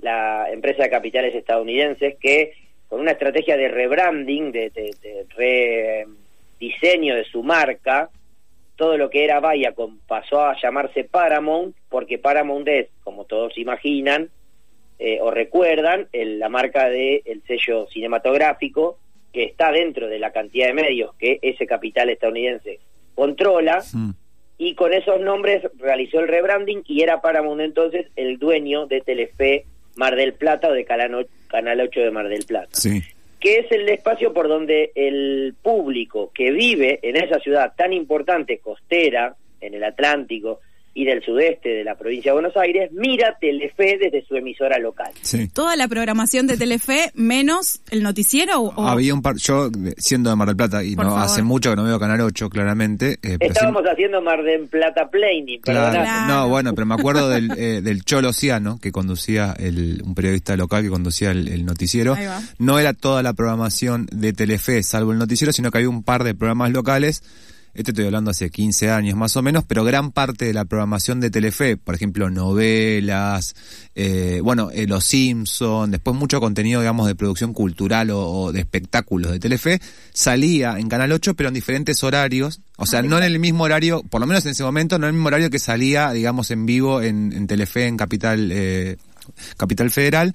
la 0.00 0.50
empresa 0.52 0.84
de 0.84 0.90
capitales 0.90 1.34
estadounidenses 1.34 2.16
que 2.20 2.52
con 2.88 3.00
una 3.00 3.12
estrategia 3.12 3.56
de 3.56 3.68
rebranding, 3.68 4.52
de, 4.52 4.70
de, 4.70 4.94
de 5.02 6.06
rediseño 6.58 7.16
de 7.16 7.24
su 7.24 7.42
marca, 7.42 8.10
todo 8.76 8.96
lo 8.98 9.10
que 9.10 9.24
era 9.24 9.40
Viacom 9.40 9.98
pasó 10.06 10.42
a 10.42 10.56
llamarse 10.60 11.04
Paramount, 11.04 11.74
porque 11.88 12.18
Paramount 12.18 12.68
es, 12.68 12.88
como 13.02 13.24
todos 13.24 13.56
imaginan 13.58 14.28
eh, 14.98 15.18
o 15.20 15.30
recuerdan, 15.30 16.08
el- 16.12 16.38
la 16.38 16.48
marca 16.48 16.88
del 16.88 17.20
el 17.26 17.42
sello 17.46 17.86
cinematográfico 17.88 18.98
que 19.32 19.44
está 19.44 19.70
dentro 19.70 20.08
de 20.08 20.18
la 20.18 20.32
cantidad 20.32 20.66
de 20.68 20.72
medios 20.72 21.14
que 21.16 21.38
ese 21.42 21.66
capital 21.66 22.08
estadounidense 22.08 22.78
controla. 23.14 23.82
Y 24.58 24.74
con 24.74 24.94
esos 24.94 25.20
nombres 25.20 25.62
realizó 25.78 26.20
el 26.20 26.28
rebranding 26.28 26.82
y 26.86 27.02
era 27.02 27.20
Paramount 27.20 27.60
entonces 27.60 28.06
el 28.16 28.38
dueño 28.38 28.86
de 28.86 29.02
Telefe 29.02 29.66
Mar 29.96 30.16
del 30.16 30.32
Plata 30.32 30.68
o 30.68 30.72
de 30.72 30.84
Canal 30.86 31.80
8 31.80 32.00
de 32.00 32.10
Mar 32.10 32.28
del 32.28 32.46
Plata. 32.46 32.70
Sí. 32.72 33.02
Que 33.46 33.60
es 33.60 33.70
el 33.70 33.88
espacio 33.88 34.32
por 34.32 34.48
donde 34.48 34.90
el 34.96 35.54
público 35.62 36.32
que 36.34 36.50
vive 36.50 36.98
en 37.00 37.14
esa 37.14 37.38
ciudad 37.38 37.74
tan 37.76 37.92
importante, 37.92 38.58
costera, 38.58 39.36
en 39.60 39.74
el 39.74 39.84
Atlántico 39.84 40.58
y 40.98 41.04
del 41.04 41.22
sudeste 41.22 41.68
de 41.68 41.84
la 41.84 41.94
provincia 41.94 42.30
de 42.32 42.40
Buenos 42.40 42.56
Aires, 42.56 42.90
mira 42.90 43.36
Telefe 43.38 43.98
desde 44.00 44.24
su 44.26 44.34
emisora 44.34 44.78
local. 44.78 45.12
Sí. 45.20 45.46
Toda 45.48 45.76
la 45.76 45.88
programación 45.88 46.46
de 46.46 46.56
Telefe 46.56 47.10
menos 47.14 47.82
el 47.90 48.02
noticiero 48.02 48.62
o, 48.62 48.86
Había 48.86 49.12
un 49.12 49.20
par, 49.20 49.36
yo 49.36 49.68
de- 49.68 49.94
siendo 49.98 50.30
de 50.30 50.36
Mar 50.36 50.48
del 50.48 50.56
Plata, 50.56 50.82
y 50.82 50.96
Por 50.96 51.04
no 51.04 51.10
favor. 51.10 51.26
hace 51.26 51.42
mucho 51.42 51.68
que 51.68 51.76
no 51.76 51.84
veo 51.84 52.00
Canal 52.00 52.22
8, 52.22 52.48
claramente. 52.48 53.18
eh, 53.22 53.36
Estábamos 53.40 53.82
haciendo 53.84 54.22
Mar 54.22 54.42
del 54.42 54.68
Plata 54.68 55.10
Planning, 55.10 55.60
Claro. 55.60 55.90
Claro. 56.00 56.32
No, 56.34 56.48
bueno, 56.48 56.72
pero 56.74 56.86
me 56.86 56.94
acuerdo 56.94 57.28
del, 57.28 57.50
eh, 57.58 57.82
del 57.82 58.02
Cholo 58.02 58.32
Ciano, 58.32 58.78
que 58.80 58.90
conducía, 58.90 59.54
el, 59.58 60.00
un 60.02 60.14
periodista 60.14 60.56
local 60.56 60.82
que 60.82 60.88
conducía 60.88 61.30
el, 61.30 61.48
el 61.48 61.66
noticiero. 61.66 62.14
Ahí 62.14 62.24
va. 62.24 62.40
No 62.58 62.78
era 62.78 62.94
toda 62.94 63.22
la 63.22 63.34
programación 63.34 64.06
de 64.10 64.32
Telefe, 64.32 64.82
salvo 64.82 65.12
el 65.12 65.18
noticiero, 65.18 65.52
sino 65.52 65.70
que 65.70 65.76
había 65.76 65.90
un 65.90 66.02
par 66.02 66.24
de 66.24 66.34
programas 66.34 66.70
locales 66.72 67.22
Esto 67.76 67.90
estoy 67.90 68.06
hablando 68.06 68.30
hace 68.30 68.48
15 68.48 68.90
años 68.90 69.18
más 69.18 69.36
o 69.36 69.42
menos, 69.42 69.62
pero 69.64 69.84
gran 69.84 70.10
parte 70.10 70.46
de 70.46 70.54
la 70.54 70.64
programación 70.64 71.20
de 71.20 71.28
Telefe, 71.28 71.76
por 71.76 71.94
ejemplo, 71.94 72.30
novelas, 72.30 73.54
eh, 73.94 74.40
bueno, 74.42 74.70
eh, 74.72 74.86
Los 74.86 75.04
Simpson, 75.04 75.90
después 75.90 76.16
mucho 76.16 76.40
contenido, 76.40 76.80
digamos, 76.80 77.06
de 77.06 77.14
producción 77.14 77.52
cultural 77.52 78.08
o, 78.12 78.50
de 78.50 78.60
espectáculos 78.60 79.30
de 79.30 79.40
Telefe, 79.40 79.78
salía 80.14 80.78
en 80.78 80.88
Canal 80.88 81.12
8, 81.12 81.34
pero 81.34 81.48
en 81.48 81.54
diferentes 81.54 82.02
horarios, 82.02 82.62
o 82.78 82.86
sea, 82.86 83.02
no 83.02 83.18
en 83.18 83.24
el 83.24 83.38
mismo 83.38 83.64
horario, 83.64 84.02
por 84.08 84.22
lo 84.22 84.26
menos 84.26 84.46
en 84.46 84.52
ese 84.52 84.64
momento, 84.64 84.98
no 84.98 85.06
en 85.06 85.10
el 85.10 85.14
mismo 85.16 85.26
horario 85.26 85.50
que 85.50 85.58
salía, 85.58 86.12
digamos, 86.12 86.50
en 86.50 86.64
vivo 86.64 87.02
en, 87.02 87.34
en 87.34 87.46
Telefe 87.46 87.86
en 87.86 87.98
Capital, 87.98 88.52
eh, 88.52 88.96
Capital 89.58 89.90
Federal, 89.90 90.34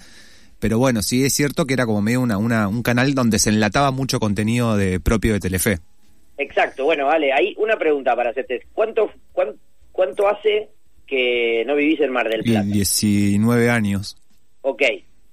pero 0.59 0.77
bueno, 0.77 1.01
sí 1.01 1.23
es 1.23 1.33
cierto 1.33 1.65
que 1.65 1.73
era 1.73 1.87
como 1.87 2.03
medio 2.03 2.21
una, 2.21 2.37
una, 2.37 2.67
un 2.67 2.83
canal 2.83 3.15
donde 3.15 3.39
se 3.39 3.49
enlataba 3.49 3.89
mucho 3.89 4.19
contenido 4.19 4.77
de 4.77 4.99
propio 4.99 5.33
de 5.33 5.39
Telefe. 5.39 5.79
Exacto, 6.41 6.85
bueno, 6.85 7.05
vale, 7.05 7.31
hay 7.31 7.53
una 7.57 7.77
pregunta 7.77 8.15
para 8.15 8.31
hacerte. 8.31 8.63
¿Cuánto, 8.73 9.11
cuánto, 9.91 10.27
hace 10.27 10.69
que 11.05 11.63
no 11.67 11.75
vivís 11.75 11.99
en 11.99 12.11
Mar 12.11 12.27
del 12.27 12.41
Plata? 12.41 12.65
19 12.65 13.69
años. 13.69 14.17
Ok, 14.61 14.81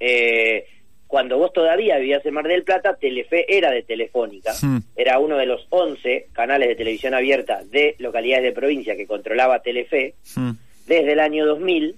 eh, 0.00 0.66
cuando 1.06 1.38
vos 1.38 1.50
todavía 1.54 1.96
vivías 1.96 2.24
en 2.26 2.34
Mar 2.34 2.46
del 2.46 2.62
Plata, 2.62 2.94
Telefe 2.94 3.46
era 3.48 3.70
de 3.70 3.84
Telefónica, 3.84 4.52
hmm. 4.60 4.80
era 4.96 5.18
uno 5.18 5.38
de 5.38 5.46
los 5.46 5.66
11 5.70 6.28
canales 6.32 6.68
de 6.68 6.76
televisión 6.76 7.14
abierta 7.14 7.62
de 7.64 7.96
localidades 7.98 8.44
de 8.44 8.52
provincia 8.52 8.94
que 8.94 9.06
controlaba 9.06 9.62
Telefe 9.62 10.14
hmm. 10.36 10.50
desde 10.86 11.12
el 11.12 11.20
año 11.20 11.46
2000, 11.46 11.96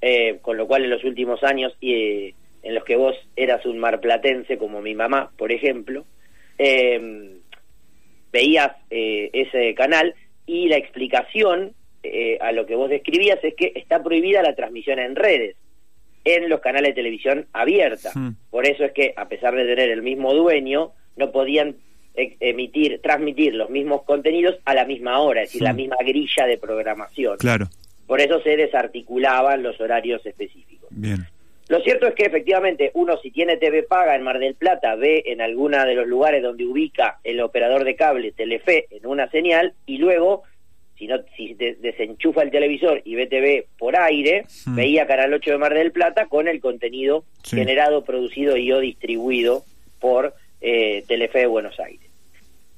eh, 0.00 0.38
con 0.42 0.56
lo 0.56 0.66
cual 0.66 0.82
en 0.82 0.90
los 0.90 1.04
últimos 1.04 1.44
años 1.44 1.76
eh, 1.80 2.34
en 2.64 2.74
los 2.74 2.82
que 2.82 2.96
vos 2.96 3.14
eras 3.36 3.64
un 3.66 3.78
marplatense 3.78 4.58
como 4.58 4.82
mi 4.82 4.96
mamá, 4.96 5.30
por 5.38 5.52
ejemplo, 5.52 6.04
eh, 6.58 7.38
veías 8.32 8.72
eh, 8.90 9.30
ese 9.32 9.74
canal 9.74 10.14
y 10.46 10.68
la 10.68 10.76
explicación 10.76 11.74
eh, 12.02 12.38
a 12.40 12.52
lo 12.52 12.66
que 12.66 12.74
vos 12.74 12.90
describías 12.90 13.38
es 13.42 13.54
que 13.54 13.72
está 13.76 14.02
prohibida 14.02 14.42
la 14.42 14.54
transmisión 14.54 14.98
en 14.98 15.14
redes 15.14 15.56
en 16.24 16.48
los 16.48 16.60
canales 16.60 16.90
de 16.90 16.94
televisión 16.94 17.46
abierta. 17.52 18.12
Por 18.50 18.66
eso 18.66 18.84
es 18.84 18.92
que, 18.92 19.12
a 19.16 19.28
pesar 19.28 19.54
de 19.54 19.64
tener 19.64 19.90
el 19.90 20.02
mismo 20.02 20.32
dueño, 20.34 20.92
no 21.16 21.32
podían 21.32 21.76
e, 22.14 22.36
emitir, 22.40 23.00
transmitir 23.02 23.54
los 23.54 23.70
mismos 23.70 24.02
contenidos 24.02 24.56
a 24.64 24.74
la 24.74 24.84
misma 24.84 25.18
hora, 25.18 25.42
es 25.42 25.48
decir, 25.48 25.62
la 25.62 25.72
misma 25.72 25.96
grilla 26.00 26.46
de 26.46 26.58
programación. 26.58 27.38
Claro. 27.38 27.66
Por 28.06 28.20
eso 28.20 28.40
se 28.42 28.56
desarticulaban 28.56 29.62
los 29.62 29.80
horarios 29.80 30.24
específicos. 30.24 30.88
Bien. 30.90 31.26
Lo 31.68 31.80
cierto 31.80 32.06
es 32.06 32.14
que 32.14 32.24
efectivamente 32.24 32.90
uno 32.94 33.16
si 33.18 33.30
tiene 33.30 33.56
TV 33.56 33.82
paga 33.84 34.14
en 34.14 34.22
Mar 34.22 34.38
del 34.38 34.54
Plata 34.54 34.94
ve 34.96 35.22
en 35.26 35.40
alguna 35.40 35.84
de 35.84 35.94
los 35.94 36.06
lugares 36.06 36.42
donde 36.42 36.66
ubica 36.66 37.18
el 37.24 37.40
operador 37.40 37.84
de 37.84 37.96
cable 37.96 38.32
Telefe 38.32 38.86
en 38.90 39.06
una 39.06 39.30
señal 39.30 39.74
y 39.86 39.98
luego 39.98 40.42
si 40.98 41.06
no 41.06 41.16
si 41.36 41.54
desenchufa 41.54 42.42
el 42.42 42.50
televisor 42.50 43.00
y 43.04 43.14
ve 43.14 43.26
TV 43.26 43.66
por 43.78 43.96
aire, 43.96 44.44
hmm. 44.66 44.76
veía 44.76 45.06
Canal 45.06 45.32
8 45.32 45.50
de 45.50 45.58
Mar 45.58 45.74
del 45.74 45.92
Plata 45.92 46.26
con 46.26 46.46
el 46.46 46.60
contenido 46.60 47.24
generado, 47.42 48.04
producido 48.04 48.56
y 48.56 48.70
o 48.70 48.78
distribuido 48.78 49.64
por 49.98 50.34
eh, 50.60 51.04
Telefe 51.08 51.40
de 51.40 51.46
Buenos 51.46 51.78
Aires. 51.80 52.08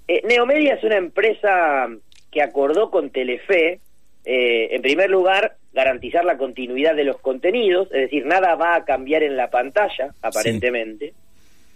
Eh, 0.09 0.23
Neomedia 0.27 0.75
es 0.75 0.85
una 0.85 0.97
empresa 0.97 1.89
que 2.31 2.43
acordó 2.43 2.91
con 2.91 3.11
Telefe 3.11 3.81
eh, 4.25 4.69
en 4.71 4.83
primer 4.83 5.11
lugar, 5.11 5.57
garantizar 5.75 6.25
la 6.25 6.39
continuidad 6.39 6.95
de 6.95 7.05
los 7.05 7.21
contenidos, 7.21 7.89
es 7.93 8.03
decir, 8.03 8.25
nada 8.25 8.55
va 8.55 8.77
a 8.77 8.85
cambiar 8.85 9.23
en 9.25 9.37
la 9.37 9.51
pantalla, 9.51 10.15
aparentemente, 10.23 11.13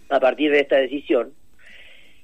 a 0.09 0.19
partir 0.19 0.51
de 0.51 0.61
esta 0.61 0.77
decisión. 0.77 1.33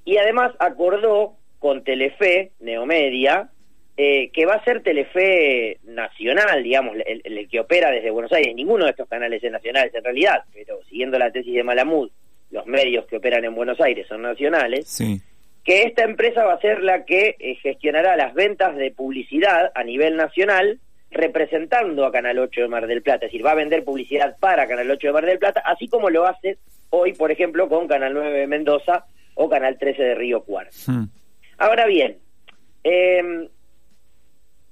Y 0.05 0.17
además 0.17 0.53
acordó 0.59 1.35
con 1.59 1.83
Telefe, 1.83 2.51
Neomedia, 2.61 3.49
eh, 3.97 4.29
que 4.31 4.45
va 4.45 4.55
a 4.55 4.63
ser 4.63 4.83
Telefe 4.83 5.79
nacional, 5.83 6.63
digamos, 6.63 6.95
el, 7.05 7.47
que 7.49 7.59
opera 7.59 7.91
desde 7.91 8.09
Buenos 8.09 8.31
Aires. 8.31 8.55
Ninguno 8.55 8.85
de 8.85 8.91
estos 8.91 9.09
canales 9.09 9.43
es 9.43 9.51
nacionales 9.51 9.93
en 9.93 10.03
realidad, 10.03 10.43
pero 10.53 10.81
siguiendo 10.85 11.19
la 11.19 11.31
tesis 11.31 11.53
de 11.53 11.63
Malamud, 11.63 12.09
los 12.51 12.65
medios 12.65 13.05
que 13.05 13.17
operan 13.17 13.43
en 13.43 13.53
Buenos 13.53 13.81
Aires 13.81 14.07
son 14.07 14.21
nacionales. 14.21 14.87
Sí 14.87 15.21
que 15.65 15.81
esta 15.81 16.03
empresa 16.03 16.45
va 16.45 16.53
a 16.53 16.61
ser 16.61 16.83
la 16.83 17.05
que 17.05 17.35
eh, 17.39 17.55
gestionará 17.55 18.15
las 18.15 18.35
ventas 18.35 18.75
de 18.75 18.91
publicidad 18.91 19.71
a 19.73 19.83
nivel 19.83 20.15
nacional 20.15 20.79
representando 21.15 22.05
a 22.05 22.11
Canal 22.11 22.37
8 22.37 22.61
de 22.61 22.67
Mar 22.67 22.87
del 22.87 23.01
Plata, 23.01 23.25
es 23.25 23.31
decir, 23.31 23.45
va 23.45 23.51
a 23.51 23.55
vender 23.55 23.85
publicidad 23.85 24.37
para 24.37 24.67
Canal 24.67 24.91
8 24.91 25.07
de 25.07 25.13
Mar 25.13 25.25
del 25.25 25.39
Plata, 25.39 25.61
así 25.65 25.87
como 25.87 26.09
lo 26.09 26.25
hace 26.25 26.57
hoy, 26.89 27.13
por 27.13 27.31
ejemplo, 27.31 27.69
con 27.69 27.87
Canal 27.87 28.13
9 28.13 28.39
de 28.39 28.47
Mendoza 28.47 29.05
o 29.35 29.49
Canal 29.49 29.77
13 29.77 30.03
de 30.03 30.15
Río 30.15 30.43
Cuarto. 30.43 30.75
Hmm. 30.87 31.05
Ahora 31.57 31.85
bien, 31.87 32.17
em, 32.83 33.47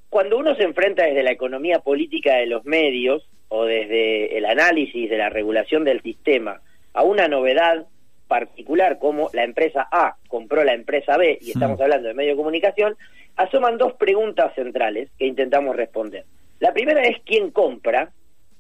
cuando 0.09 0.38
uno 0.38 0.53
se 0.55 0.63
enfrenta 0.63 1.03
desde 1.03 1.23
la 1.23 1.31
economía 1.31 1.79
política 1.79 2.35
de 2.35 2.47
los 2.47 2.65
medios 2.65 3.27
o 3.47 3.63
desde 3.65 4.38
el 4.38 4.45
análisis 4.45 5.09
de 5.09 5.17
la 5.17 5.29
regulación 5.29 5.85
del 5.85 6.01
sistema 6.01 6.62
a 6.93 7.03
una 7.03 7.27
novedad 7.29 7.88
particular 8.33 8.97
como 8.97 9.29
la 9.31 9.43
empresa 9.43 9.87
A 9.91 10.15
compró 10.27 10.63
la 10.63 10.73
empresa 10.73 11.17
B, 11.17 11.37
y 11.39 11.51
estamos 11.51 11.77
mm. 11.77 11.83
hablando 11.83 12.07
de 12.07 12.15
medio 12.15 12.31
de 12.31 12.37
comunicación, 12.37 12.97
asoman 13.35 13.77
dos 13.77 13.93
preguntas 13.93 14.55
centrales 14.55 15.11
que 15.19 15.27
intentamos 15.27 15.75
responder. 15.75 16.25
La 16.59 16.73
primera 16.73 17.03
es 17.03 17.17
quién 17.23 17.51
compra 17.51 18.11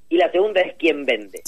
y 0.09 0.17
la 0.17 0.31
segunda 0.31 0.61
es 0.61 0.75
quién 0.77 1.05
vende. 1.05 1.41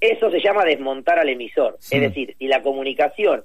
Eso 0.00 0.30
se 0.32 0.40
llama 0.40 0.64
desmontar 0.64 1.20
al 1.20 1.28
emisor. 1.28 1.78
Es 1.88 2.00
decir, 2.00 2.34
si 2.36 2.48
la 2.48 2.62
comunicación 2.62 3.44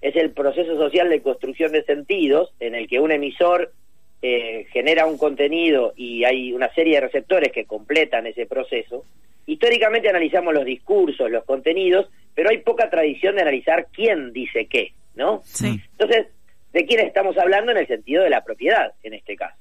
es 0.00 0.16
el 0.16 0.30
proceso 0.30 0.74
social 0.78 1.10
de 1.10 1.20
construcción 1.20 1.70
de 1.72 1.84
sentidos 1.84 2.54
en 2.60 2.74
el 2.74 2.88
que 2.88 3.00
un 3.00 3.12
emisor 3.12 3.74
eh, 4.22 4.66
genera 4.72 5.04
un 5.04 5.18
contenido 5.18 5.92
y 5.94 6.24
hay 6.24 6.54
una 6.54 6.72
serie 6.72 6.94
de 6.94 7.02
receptores 7.02 7.52
que 7.52 7.66
completan 7.66 8.26
ese 8.26 8.46
proceso, 8.46 9.04
históricamente 9.48 10.10
analizamos 10.10 10.52
los 10.52 10.64
discursos, 10.64 11.30
los 11.30 11.44
contenidos, 11.44 12.08
pero 12.34 12.50
hay 12.50 12.58
poca 12.58 12.90
tradición 12.90 13.34
de 13.34 13.42
analizar 13.42 13.88
quién 13.92 14.32
dice 14.32 14.66
qué, 14.66 14.92
¿no? 15.14 15.40
Sí. 15.44 15.80
Entonces, 15.92 16.26
¿de 16.72 16.84
quién 16.84 17.00
estamos 17.00 17.36
hablando 17.38 17.72
en 17.72 17.78
el 17.78 17.86
sentido 17.86 18.22
de 18.22 18.30
la 18.30 18.44
propiedad, 18.44 18.92
en 19.02 19.14
este 19.14 19.36
caso? 19.36 19.56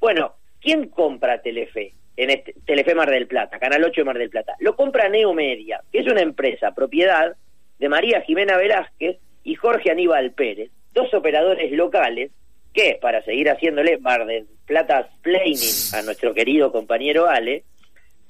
Bueno, 0.00 0.34
¿quién 0.60 0.88
compra 0.88 1.42
Telefe? 1.42 1.92
En 2.16 2.30
este, 2.30 2.54
Telefe 2.66 2.94
Mar 2.94 3.10
del 3.10 3.28
Plata, 3.28 3.58
Canal 3.58 3.84
8 3.84 4.00
de 4.00 4.04
Mar 4.04 4.18
del 4.18 4.30
Plata. 4.30 4.56
Lo 4.60 4.74
compra 4.74 5.08
Neomedia, 5.08 5.82
que 5.92 6.00
es 6.00 6.06
una 6.06 6.22
empresa 6.22 6.74
propiedad 6.74 7.36
de 7.78 7.88
María 7.88 8.22
Jimena 8.22 8.56
Velázquez 8.56 9.18
y 9.44 9.54
Jorge 9.54 9.90
Aníbal 9.90 10.32
Pérez, 10.32 10.70
dos 10.92 11.12
operadores 11.12 11.70
locales 11.70 12.32
que, 12.72 12.98
para 13.00 13.22
seguir 13.22 13.50
haciéndole 13.50 13.98
Mar 13.98 14.26
del 14.26 14.46
Plata 14.66 15.10
planning 15.22 15.58
a 15.94 16.02
nuestro 16.02 16.34
querido 16.34 16.72
compañero 16.72 17.28
Ale, 17.28 17.64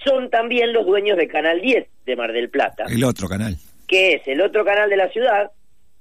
son 0.04 0.30
también 0.30 0.72
los 0.72 0.86
dueños 0.86 1.16
de 1.16 1.28
Canal 1.28 1.60
10 1.60 1.86
de 2.06 2.16
Mar 2.16 2.32
del 2.32 2.50
Plata. 2.50 2.84
El 2.88 3.04
otro 3.04 3.28
canal. 3.28 3.56
Que 3.86 4.14
es 4.14 4.28
el 4.28 4.40
otro 4.40 4.64
canal 4.64 4.90
de 4.90 4.96
la 4.96 5.08
ciudad. 5.10 5.50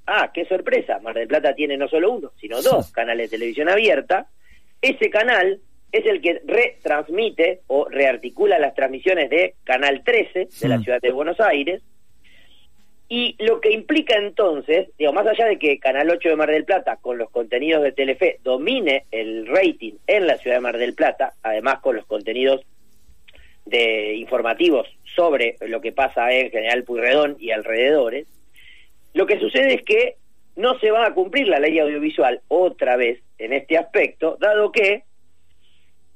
Ah, 0.06 0.32
qué 0.34 0.46
sorpresa, 0.46 1.00
Mar 1.00 1.16
del 1.16 1.27
Plata 1.27 1.54
tiene 1.54 1.77
no 1.77 1.88
solo 1.88 2.12
uno, 2.12 2.32
sino 2.39 2.62
dos 2.62 2.92
canales 2.92 3.30
de 3.30 3.38
televisión 3.38 3.70
abierta. 3.70 4.27
Ese 4.82 5.10
canal 5.10 5.60
es 5.92 6.06
el 6.06 6.22
que 6.22 6.42
retransmite 6.46 7.62
o 7.68 7.88
rearticula 7.89 8.60
las 8.60 8.75
transmisiones 8.75 9.30
de 9.30 9.56
Canal 9.63 10.04
13 10.04 10.50
de 10.60 10.68
la 10.68 10.80
ciudad 10.80 11.01
de 11.01 11.12
Buenos 11.12 11.39
Aires, 11.39 11.82
y 13.10 13.36
lo 13.39 13.62
que 13.62 13.72
implica 13.72 14.18
entonces, 14.18 14.89
digo, 14.98 15.13
más 15.13 15.25
allá 15.25 15.46
de 15.46 15.58
que 15.58 15.80
Canal 15.80 16.10
8 16.10 16.30
de 16.30 16.36
Mar 16.36 16.51
del 16.51 16.66
Plata, 16.66 16.98
con 16.98 17.18
los 17.18 17.30
contenidos 17.30 17.82
de 17.84 17.94
Telefe, 17.94 18.39
domine 18.44 19.06
el 19.12 19.48
rating 19.48 19.94
en 20.08 20.27
la 20.27 20.38
ciudad 20.38 20.58
de 20.58 20.62
Mar 20.62 20.77
del 20.77 20.94
Plata, 20.94 21.34
además 21.42 21.80
con 21.80 21.96
los 21.96 22.06
contenidos 22.06 22.66
de 23.69 24.15
informativos 24.15 24.88
sobre 25.15 25.57
lo 25.62 25.81
que 25.81 25.91
pasa 25.91 26.31
en 26.31 26.51
General 26.51 26.83
Puyredón 26.83 27.38
y 27.39 27.51
alrededores, 27.51 28.27
lo 29.13 29.25
que 29.25 29.39
sucede 29.39 29.75
es 29.75 29.81
que 29.83 30.15
no 30.55 30.79
se 30.79 30.91
va 30.91 31.05
a 31.05 31.13
cumplir 31.13 31.47
la 31.47 31.59
ley 31.59 31.79
audiovisual 31.79 32.41
otra 32.47 32.97
vez 32.97 33.19
en 33.38 33.53
este 33.53 33.77
aspecto, 33.77 34.38
dado 34.39 34.71
que 34.71 35.03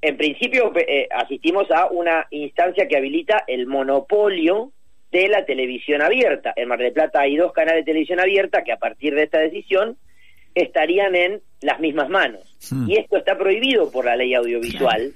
en 0.01 0.17
principio 0.17 0.73
eh, 0.75 1.07
asistimos 1.11 1.69
a 1.71 1.87
una 1.87 2.27
instancia 2.31 2.87
que 2.87 2.97
habilita 2.97 3.43
el 3.47 3.67
monopolio 3.67 4.71
de 5.11 5.27
la 5.27 5.45
televisión 5.45 6.01
abierta. 6.01 6.53
En 6.55 6.69
Mar 6.69 6.79
del 6.79 6.93
Plata 6.93 7.21
hay 7.21 7.35
dos 7.35 7.53
canales 7.53 7.85
de 7.85 7.91
televisión 7.91 8.19
abierta 8.19 8.63
que 8.63 8.71
a 8.71 8.77
partir 8.77 9.13
de 9.13 9.23
esta 9.23 9.39
decisión 9.39 9.97
estarían 10.55 11.15
en 11.15 11.41
las 11.61 11.79
mismas 11.79 12.09
manos. 12.09 12.41
Hmm. 12.71 12.89
Y 12.89 12.97
esto 12.97 13.17
está 13.17 13.37
prohibido 13.37 13.91
por 13.91 14.05
la 14.05 14.15
ley 14.15 14.33
audiovisual, 14.33 15.13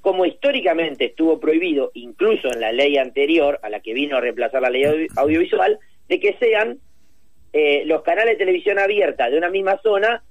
como 0.00 0.24
históricamente 0.24 1.06
estuvo 1.06 1.40
prohibido, 1.40 1.90
incluso 1.94 2.48
en 2.52 2.60
la 2.60 2.72
ley 2.72 2.96
anterior 2.96 3.58
a 3.62 3.68
la 3.68 3.80
que 3.80 3.92
vino 3.92 4.16
a 4.16 4.20
reemplazar 4.20 4.62
la 4.62 4.70
ley 4.70 5.08
audiovisual, 5.16 5.78
de 6.08 6.20
que 6.20 6.36
sean 6.38 6.78
eh, 7.52 7.82
los 7.86 8.02
canales 8.02 8.34
de 8.34 8.44
televisión 8.44 8.78
abierta 8.78 9.28
de 9.28 9.36
una 9.36 9.50
misma 9.50 9.78
zona 9.82 10.22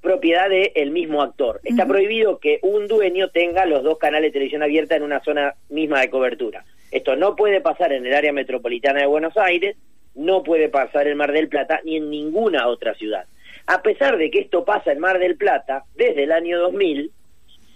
propiedad 0.00 0.48
del 0.48 0.70
el 0.74 0.90
mismo 0.90 1.22
actor. 1.22 1.60
Está 1.64 1.86
prohibido 1.86 2.38
que 2.38 2.60
un 2.62 2.86
dueño 2.86 3.30
tenga 3.30 3.66
los 3.66 3.82
dos 3.82 3.98
canales 3.98 4.28
de 4.28 4.32
televisión 4.32 4.62
abierta 4.62 4.94
en 4.94 5.02
una 5.02 5.20
zona 5.20 5.54
misma 5.68 6.00
de 6.00 6.10
cobertura. 6.10 6.64
Esto 6.90 7.16
no 7.16 7.36
puede 7.36 7.60
pasar 7.60 7.92
en 7.92 8.06
el 8.06 8.14
área 8.14 8.32
metropolitana 8.32 9.00
de 9.00 9.06
Buenos 9.06 9.36
Aires, 9.36 9.76
no 10.14 10.42
puede 10.42 10.68
pasar 10.68 11.06
en 11.08 11.16
Mar 11.16 11.32
del 11.32 11.48
Plata 11.48 11.80
ni 11.84 11.96
en 11.96 12.10
ninguna 12.10 12.68
otra 12.68 12.94
ciudad. 12.94 13.26
A 13.66 13.82
pesar 13.82 14.16
de 14.16 14.30
que 14.30 14.40
esto 14.40 14.64
pasa 14.64 14.92
en 14.92 14.98
Mar 14.98 15.18
del 15.18 15.36
Plata 15.36 15.84
desde 15.94 16.24
el 16.24 16.32
año 16.32 16.58
2000, 16.58 17.12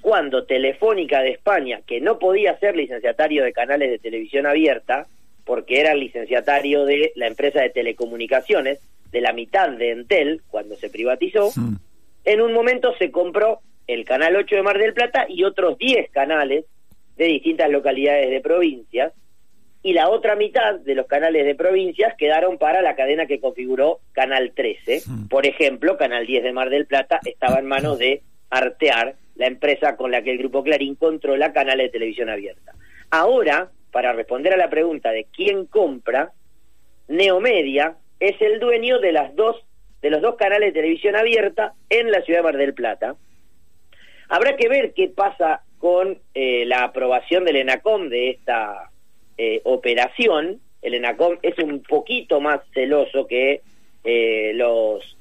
cuando 0.03 0.45
Telefónica 0.45 1.23
de 1.23 1.31
España, 1.31 1.81
que 1.87 2.01
no 2.01 2.19
podía 2.19 2.59
ser 2.59 2.77
licenciatario 2.77 3.45
de 3.45 3.53
canales 3.53 3.89
de 3.89 3.99
televisión 4.01 4.47
abierta, 4.47 5.07
porque 5.45 5.81
era 5.81 5.93
el 5.93 6.01
licenciatario 6.01 6.85
de 6.85 7.13
la 7.15 7.29
empresa 7.29 7.63
de 7.63 7.71
telecomunicaciones, 7.71 8.81
de 9.11 9.21
la 9.21 9.33
mitad 9.33 9.71
de 9.71 9.91
Entel, 9.91 10.43
cuando 10.49 10.75
se 10.77 10.91
privatizó, 10.91 11.53
en 12.25 12.41
un 12.41 12.53
momento 12.53 12.95
se 12.99 13.11
compró 13.13 13.61
el 13.87 14.05
Canal 14.05 14.35
8 14.37 14.57
de 14.57 14.63
Mar 14.63 14.79
del 14.79 14.93
Plata 14.93 15.27
y 15.29 15.45
otros 15.45 15.79
10 15.79 16.11
canales 16.11 16.65
de 17.17 17.25
distintas 17.27 17.71
localidades 17.71 18.31
de 18.31 18.41
provincias, 18.41 19.13
y 19.85 19.93
la 19.93 20.09
otra 20.09 20.35
mitad 20.35 20.81
de 20.81 20.95
los 20.95 21.07
canales 21.07 21.45
de 21.45 21.55
provincias 21.55 22.15
quedaron 22.17 22.59
para 22.59 22.83
la 22.83 22.97
cadena 22.97 23.27
que 23.27 23.41
configuró 23.41 24.01
Canal 24.13 24.53
13. 24.55 25.03
Por 25.29 25.47
ejemplo, 25.47 25.97
Canal 25.97 26.27
10 26.27 26.43
de 26.43 26.53
Mar 26.53 26.71
del 26.71 26.87
Plata 26.87 27.21
estaba 27.25 27.59
en 27.59 27.67
manos 27.67 27.99
de 27.99 28.23
Artear, 28.51 29.17
la 29.37 29.47
empresa 29.47 29.97
con 29.97 30.11
la 30.11 30.23
que 30.23 30.31
el 30.31 30.39
Grupo 30.39 30.63
Clarín 30.63 30.95
controla 30.95 31.53
canales 31.53 31.87
de 31.87 31.93
televisión 31.93 32.29
abierta. 32.29 32.73
Ahora, 33.11 33.71
para 33.91 34.13
responder 34.13 34.53
a 34.55 34.57
la 34.57 34.71
pregunta 34.71 35.11
de 35.11 35.27
quién 35.35 35.67
compra, 35.67 36.33
Neomedia 37.09 37.97
es 38.21 38.41
el 38.41 38.61
dueño 38.61 38.99
de 39.01 39.13
las 39.13 39.35
dos 39.35 39.57
de 40.01 40.11
los 40.11 40.21
dos 40.21 40.35
canales 40.35 40.71
de 40.71 40.81
televisión 40.81 41.15
abierta 41.15 41.75
en 41.89 42.11
la 42.11 42.23
ciudad 42.23 42.41
de 42.41 42.45
Mar 42.45 42.57
del 42.57 42.75
Plata. 42.75 43.15
Habrá 44.29 44.57
que 44.57 44.69
ver 44.69 44.95
qué 44.95 45.09
pasa 45.09 45.63
con 45.79 46.19
eh, 46.35 46.65
la 46.67 46.85
aprobación 46.85 47.45
del 47.45 47.57
ENACOM 47.57 48.09
de 48.09 48.31
esta 48.31 48.91
eh, 49.39 49.61
operación. 49.65 50.61
El 50.81 50.95
ENACOM 50.95 51.39
es 51.43 51.57
un 51.59 51.83
poquito 51.83 52.41
más 52.41 52.61
celoso 52.75 53.29
que 53.29 53.61
eh, 54.03 54.53
los 54.55 55.17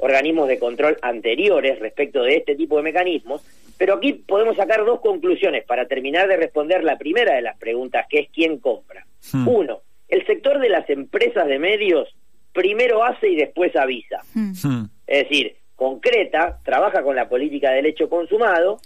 organismos 0.00 0.48
de 0.48 0.58
control 0.58 0.96
anteriores 1.02 1.78
respecto 1.78 2.22
de 2.22 2.36
este 2.36 2.56
tipo 2.56 2.76
de 2.76 2.82
mecanismos, 2.82 3.42
pero 3.78 3.94
aquí 3.94 4.12
podemos 4.12 4.56
sacar 4.56 4.84
dos 4.84 5.00
conclusiones 5.00 5.64
para 5.64 5.86
terminar 5.86 6.28
de 6.28 6.36
responder 6.36 6.84
la 6.84 6.98
primera 6.98 7.34
de 7.34 7.42
las 7.42 7.56
preguntas, 7.58 8.06
que 8.10 8.20
es 8.20 8.28
quién 8.32 8.58
compra. 8.58 9.06
Hmm. 9.32 9.48
Uno, 9.48 9.80
el 10.08 10.26
sector 10.26 10.60
de 10.60 10.68
las 10.68 10.88
empresas 10.90 11.46
de 11.46 11.58
medios 11.58 12.08
primero 12.52 13.04
hace 13.04 13.30
y 13.30 13.36
después 13.36 13.74
avisa. 13.76 14.18
Hmm. 14.34 14.52
Hmm. 14.62 14.90
Es 15.06 15.28
decir, 15.28 15.56
concreta, 15.76 16.58
trabaja 16.64 17.02
con 17.02 17.16
la 17.16 17.28
política 17.28 17.70
del 17.70 17.86
hecho 17.86 18.08
consumado 18.08 18.80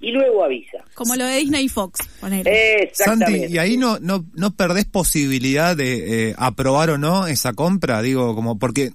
y 0.00 0.12
luego 0.12 0.44
avisa. 0.44 0.78
Como 0.94 1.16
lo 1.16 1.26
de 1.26 1.36
Disney 1.38 1.64
y 1.64 1.68
Fox. 1.68 2.08
Santi, 2.92 3.46
¿y 3.48 3.58
ahí 3.58 3.76
no, 3.76 3.98
no, 3.98 4.24
no 4.34 4.52
perdés 4.52 4.84
posibilidad 4.86 5.76
de 5.76 6.30
eh, 6.30 6.34
aprobar 6.38 6.90
o 6.90 6.98
no 6.98 7.26
esa 7.26 7.52
compra? 7.52 8.00
Digo, 8.00 8.34
como 8.34 8.58
porque 8.58 8.92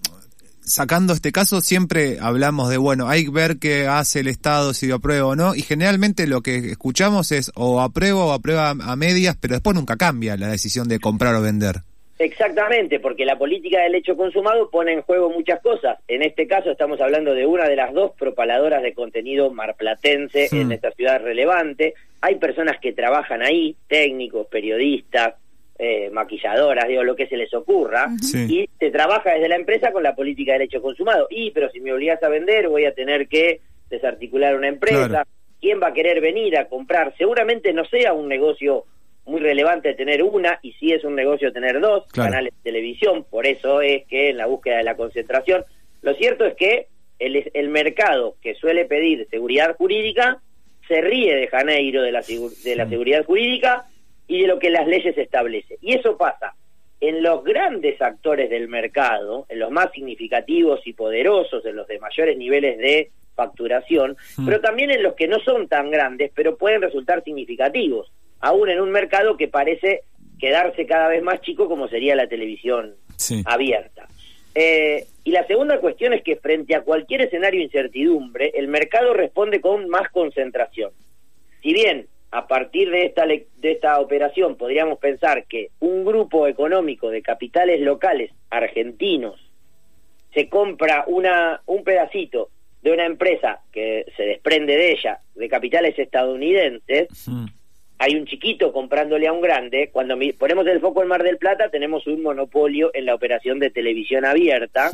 sacando 0.66 1.14
este 1.14 1.32
caso, 1.32 1.62
siempre 1.62 2.18
hablamos 2.20 2.70
de, 2.70 2.78
bueno, 2.78 3.08
hay 3.08 3.26
que 3.26 3.32
ver 3.32 3.58
qué 3.60 3.88
hace 3.88 4.22
el 4.22 4.28
Estado, 4.28 4.74
si 4.74 4.88
lo 4.88 4.96
aprueba 4.96 5.28
o 5.28 5.36
no, 5.36 5.56
y 5.56 5.62
generalmente 5.62 6.28
lo 6.28 6.42
que 6.42 6.58
escuchamos 6.58 7.32
es 7.32 7.52
o 7.56 7.82
aprueba 7.82 8.26
o 8.26 8.32
aprueba 8.32 8.70
a 8.70 8.96
medias, 8.96 9.38
pero 9.40 9.56
después 9.56 9.76
nunca 9.76 9.98
cambia 9.98 10.38
la 10.38 10.48
decisión 10.48 10.88
de 10.88 11.00
comprar 11.00 11.36
o 11.36 11.42
vender. 11.42 11.84
Exactamente, 12.20 13.00
porque 13.00 13.26
la 13.26 13.38
política 13.38 13.82
del 13.82 13.96
hecho 13.96 14.16
consumado 14.16 14.70
pone 14.70 14.94
en 14.94 15.02
juego 15.02 15.30
muchas 15.30 15.62
cosas. 15.62 15.98
En 16.08 16.22
este 16.22 16.48
caso 16.48 16.72
estamos 16.72 17.02
hablando 17.02 17.34
de 17.34 17.46
una 17.46 17.68
de 17.68 17.76
las 17.76 17.94
dos 17.94 18.12
propaladoras 18.18 18.82
de 18.82 18.94
contenido 18.94 19.52
marplatense 19.52 20.48
en 20.52 20.72
esta 20.72 20.92
ciudad 20.92 21.22
relevante. 21.22 21.96
Hay 22.22 22.36
personas 22.36 22.78
que 22.80 22.94
trabajan 22.94 23.42
ahí, 23.42 23.76
técnicos, 23.88 24.48
periodistas, 24.48 25.34
eh, 25.80 26.10
maquilladoras, 26.12 26.88
digo, 26.88 27.04
lo 27.04 27.16
que 27.16 27.28
se 27.28 27.38
les 27.38 27.54
ocurra, 27.54 28.10
y 28.34 28.70
se 28.80 28.92
trabaja 28.92 29.34
desde 29.34 29.50
la 29.50 29.56
empresa 29.56 29.92
con 29.92 30.04
la 30.04 30.16
política 30.16 30.54
del 30.54 30.64
hecho 30.64 30.82
consumado. 30.82 31.28
Y, 31.30 31.52
pero 31.52 31.70
si 31.72 31.80
me 31.82 31.94
obligas 31.94 32.22
a 32.24 32.30
vender, 32.30 32.70
voy 32.70 32.86
a 32.86 32.94
tener 32.94 33.28
que 33.28 33.62
desarticular 33.90 34.56
una 34.56 34.68
empresa. 34.68 35.26
¿Quién 35.60 35.80
va 35.82 35.88
a 35.88 35.94
querer 35.94 36.20
venir 36.20 36.58
a 36.58 36.66
comprar? 36.66 37.14
Seguramente 37.18 37.72
no 37.74 37.86
sea 37.86 38.14
un 38.14 38.28
negocio 38.28 38.86
muy 39.26 39.40
relevante 39.40 39.94
tener 39.94 40.22
una, 40.22 40.60
y 40.62 40.74
si 40.74 40.92
es 40.92 41.06
un 41.06 41.16
negocio 41.16 41.54
tener 41.54 41.80
dos 41.80 42.06
canales 42.08 42.54
de 42.54 42.72
televisión, 42.72 43.26
por 43.30 43.48
eso 43.48 43.82
es 43.82 44.06
que 44.08 44.32
en 44.32 44.38
la 44.38 44.48
búsqueda 44.48 44.78
de 44.78 44.84
la 44.84 44.98
concentración, 44.98 45.64
lo 46.02 46.14
cierto 46.16 46.46
es 46.46 46.56
que 46.56 46.88
el, 47.20 47.50
el 47.54 47.70
mercado 47.70 48.36
que 48.42 48.56
suele 48.56 48.84
pedir 48.84 49.26
seguridad 49.30 49.78
jurídica 49.78 50.42
se 50.90 51.00
ríe 51.00 51.36
de 51.36 51.48
Janeiro 51.48 52.02
de 52.02 52.12
la, 52.12 52.22
de 52.22 52.76
la 52.76 52.90
seguridad 52.90 53.24
jurídica 53.24 53.86
y 54.34 54.42
de 54.42 54.48
lo 54.48 54.58
que 54.58 54.72
las 54.72 54.88
leyes 54.88 55.16
establecen. 55.16 55.78
Y 55.82 55.94
eso 55.94 56.18
pasa 56.18 56.56
en 57.00 57.22
los 57.22 57.44
grandes 57.44 58.02
actores 58.02 58.50
del 58.50 58.68
mercado, 58.68 59.46
en 59.48 59.60
los 59.60 59.70
más 59.70 59.92
significativos 59.92 60.80
y 60.86 60.94
poderosos, 60.94 61.64
en 61.66 61.76
los 61.76 61.88
de 61.88 62.00
mayores 62.00 62.36
niveles 62.36 62.80
de 62.80 63.12
facturación, 63.36 64.18
hmm. 64.38 64.46
pero 64.46 64.60
también 64.60 64.90
en 64.90 65.04
los 65.04 65.14
que 65.14 65.28
no 65.28 65.40
son 65.42 65.68
tan 65.68 65.92
grandes, 65.92 66.32
pero 66.34 66.58
pueden 66.58 66.82
resultar 66.82 67.24
significativos, 67.24 68.12
aún 68.40 68.70
en 68.70 68.82
un 68.82 68.90
mercado 68.90 69.38
que 69.38 69.48
parece 69.48 70.02
quedarse 70.40 70.88
cada 70.88 71.10
vez 71.10 71.22
más 71.22 71.40
chico 71.42 71.68
como 71.68 71.88
sería 71.88 72.16
la 72.16 72.28
televisión 72.28 72.96
abierta. 73.46 74.08
Eh, 74.56 75.06
y 75.24 75.32
la 75.32 75.46
segunda 75.46 75.80
cuestión 75.80 76.14
es 76.14 76.24
que 76.24 76.38
frente 76.38 76.76
a 76.76 76.82
cualquier 76.82 77.22
escenario 77.22 77.60
de 77.60 77.66
incertidumbre, 77.66 78.52
el 78.56 78.68
mercado 78.68 79.14
responde 79.14 79.62
con 79.62 79.88
más 79.90 80.10
concentración. 80.10 80.92
Si 81.62 81.72
bien 81.72 82.08
a 82.34 82.48
partir 82.48 82.90
de 82.90 83.06
esta, 83.06 83.28
de 83.28 83.48
esta 83.62 84.00
operación 84.00 84.56
podríamos 84.56 84.98
pensar 84.98 85.46
que 85.46 85.70
un 85.80 86.04
grupo 86.04 86.48
económico 86.48 87.12
de 87.12 87.22
capitales 87.22 87.80
locales 87.80 88.32
argentinos 88.50 89.40
se 90.34 90.50
compra 90.50 91.06
una, 91.06 91.62
un 91.68 91.84
pedacito 91.84 92.50
de 92.82 92.92
una 92.92 93.06
empresa 93.06 93.62
que 93.72 94.08
se 94.18 94.24
desprende 94.24 94.76
de 94.76 94.94
ella, 94.94 95.20
de 95.36 95.48
capitales 95.48 95.98
estadounidenses, 96.00 97.08
hay 98.00 98.16
un 98.16 98.26
chiquito 98.26 98.74
comprándole 98.74 99.28
a 99.28 99.32
un 99.32 99.42
grande, 99.42 99.92
cuando 99.94 100.18
ponemos 100.38 100.66
el 100.66 100.82
foco 100.82 101.04
en 101.04 101.10
Mar 101.10 101.22
del 101.22 101.38
Plata 101.38 101.70
tenemos 101.70 102.08
un 102.08 102.24
monopolio 102.24 102.90
en 102.96 103.06
la 103.06 103.14
operación 103.14 103.60
de 103.60 103.70
televisión 103.70 104.26
abierta, 104.26 104.90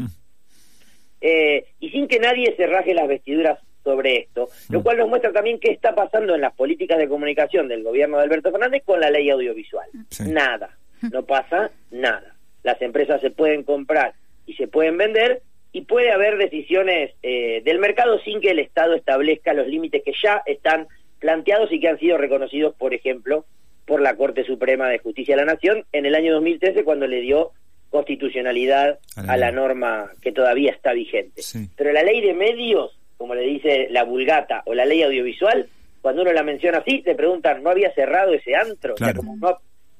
eh, 1.21 1.67
y 1.79 1.89
sin 1.89 2.09
que 2.09 2.19
nadie 2.19 2.53
se 2.57 2.67
raje 2.67 2.93
las 2.93 3.07
vestiduras 3.07 3.59
sobre 3.83 4.17
esto, 4.17 4.49
lo 4.69 4.79
mm. 4.79 4.83
cual 4.83 4.97
nos 4.97 5.09
muestra 5.09 5.31
también 5.31 5.59
qué 5.59 5.71
está 5.71 5.95
pasando 5.95 6.35
en 6.35 6.41
las 6.41 6.53
políticas 6.53 6.97
de 6.97 7.07
comunicación 7.07 7.67
del 7.67 7.83
gobierno 7.83 8.17
de 8.17 8.23
Alberto 8.23 8.51
Fernández 8.51 8.83
con 8.85 8.99
la 8.99 9.09
ley 9.09 9.29
audiovisual. 9.29 9.87
Nada, 10.25 10.77
no 11.11 11.23
pasa 11.23 11.71
nada. 11.91 12.35
Las 12.63 12.81
empresas 12.81 13.21
se 13.21 13.31
pueden 13.31 13.63
comprar 13.63 14.13
y 14.45 14.53
se 14.53 14.67
pueden 14.67 14.97
vender 14.97 15.41
y 15.71 15.81
puede 15.81 16.11
haber 16.11 16.37
decisiones 16.37 17.11
eh, 17.21 17.61
del 17.63 17.79
mercado 17.79 18.19
sin 18.19 18.41
que 18.41 18.51
el 18.51 18.59
Estado 18.59 18.95
establezca 18.95 19.53
los 19.53 19.67
límites 19.67 20.03
que 20.03 20.13
ya 20.21 20.41
están 20.45 20.87
planteados 21.19 21.71
y 21.71 21.79
que 21.79 21.89
han 21.89 21.99
sido 21.99 22.17
reconocidos, 22.17 22.75
por 22.75 22.93
ejemplo, 22.93 23.45
por 23.85 24.01
la 24.01 24.15
Corte 24.15 24.43
Suprema 24.43 24.87
de 24.89 24.99
Justicia 24.99 25.35
de 25.35 25.45
la 25.45 25.53
Nación 25.53 25.85
en 25.91 26.05
el 26.05 26.15
año 26.15 26.33
2013 26.33 26.83
cuando 26.83 27.07
le 27.07 27.21
dio 27.21 27.51
constitucionalidad 27.89 28.99
a 29.15 29.37
la 29.37 29.51
norma 29.51 30.11
que 30.21 30.31
todavía 30.31 30.71
está 30.71 30.93
vigente. 30.93 31.41
Pero 31.75 31.91
la 31.91 32.03
ley 32.03 32.21
de 32.21 32.33
medios 32.35 32.98
como 33.19 33.35
le 33.35 33.41
dice 33.41 33.87
la 33.91 34.05
vulgata 34.05 34.63
o 34.65 34.73
la 34.73 34.85
ley 34.85 35.03
audiovisual, 35.03 35.67
cuando 36.01 36.21
uno 36.21 36.31
la 36.31 36.41
menciona 36.41 36.77
así, 36.77 37.01
te 37.03 37.15
preguntan, 37.15 37.61
¿no 37.61 37.69
había 37.69 37.93
cerrado 37.93 38.33
ese 38.33 38.55
antro? 38.55 38.95
como 39.13 39.35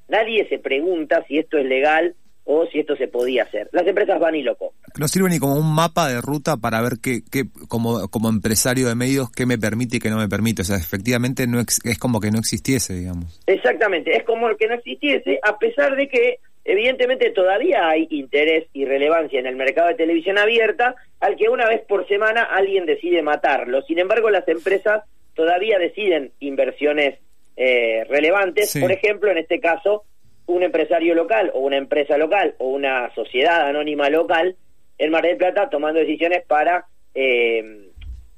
nadie 0.08 0.48
se 0.48 0.58
pregunta 0.58 1.22
si 1.28 1.38
esto 1.38 1.58
es 1.58 1.66
legal 1.66 2.14
o 2.44 2.66
si 2.66 2.80
esto 2.80 2.96
se 2.96 3.08
podía 3.08 3.42
hacer. 3.42 3.68
Las 3.72 3.86
empresas 3.86 4.18
van 4.18 4.34
y 4.34 4.42
lo 4.42 4.56
compran. 4.56 4.90
No 4.98 5.06
sirve 5.06 5.28
ni 5.28 5.38
como 5.38 5.54
un 5.54 5.72
mapa 5.72 6.08
de 6.08 6.22
ruta 6.22 6.56
para 6.56 6.80
ver 6.80 6.94
qué, 7.02 7.20
qué 7.30 7.44
como, 7.68 8.08
como 8.08 8.30
empresario 8.30 8.88
de 8.88 8.94
medios, 8.94 9.30
qué 9.30 9.44
me 9.44 9.58
permite 9.58 9.98
y 9.98 10.00
qué 10.00 10.08
no 10.08 10.16
me 10.16 10.28
permite. 10.28 10.62
O 10.62 10.64
sea, 10.64 10.76
efectivamente 10.76 11.46
no 11.46 11.60
es 11.60 11.98
como 11.98 12.20
que 12.20 12.30
no 12.30 12.38
existiese, 12.38 12.94
digamos. 12.94 13.38
Exactamente, 13.46 14.16
es 14.16 14.24
como 14.24 14.48
que 14.56 14.66
no 14.66 14.74
existiese, 14.74 15.38
a 15.44 15.58
pesar 15.58 15.94
de 15.94 16.08
que 16.08 16.40
Evidentemente 16.64 17.30
todavía 17.30 17.88
hay 17.88 18.06
interés 18.10 18.66
y 18.72 18.84
relevancia 18.84 19.40
en 19.40 19.46
el 19.46 19.56
mercado 19.56 19.88
de 19.88 19.94
televisión 19.94 20.38
abierta 20.38 20.94
al 21.20 21.36
que 21.36 21.48
una 21.48 21.68
vez 21.68 21.82
por 21.86 22.08
semana 22.08 22.44
alguien 22.44 22.86
decide 22.86 23.22
matarlo. 23.22 23.82
Sin 23.82 23.98
embargo, 23.98 24.30
las 24.30 24.48
empresas 24.48 25.04
todavía 25.34 25.78
deciden 25.78 26.32
inversiones 26.40 27.18
eh, 27.56 28.04
relevantes. 28.08 28.76
Por 28.80 28.90
ejemplo, 28.90 29.30
en 29.30 29.38
este 29.38 29.60
caso, 29.60 30.04
un 30.46 30.62
empresario 30.62 31.14
local 31.14 31.50
o 31.54 31.60
una 31.60 31.76
empresa 31.76 32.16
local 32.16 32.54
o 32.58 32.68
una 32.68 33.14
sociedad 33.14 33.68
anónima 33.68 34.08
local 34.08 34.56
en 34.98 35.10
Mar 35.10 35.22
del 35.22 35.36
Plata 35.36 35.68
tomando 35.70 36.00
decisiones 36.00 36.44
para 36.46 36.86
eh, 37.14 37.90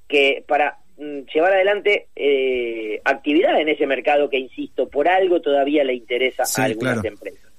que 0.09 0.45
para 0.47 0.79
mm, 0.97 1.21
llevar 1.33 1.55
adelante 1.55 2.09
eh, 2.15 3.01
actividad 3.05 3.61
en 3.61 3.69
ese 3.69 3.87
mercado 3.87 4.29
que, 4.29 4.39
insisto, 4.39 4.89
por 4.89 5.09
algo 5.09 5.41
todavía 5.41 5.85
le 5.85 5.95
interesa 5.95 6.45
a 6.57 6.65
algunas 6.65 7.05
empresas. 7.05 7.51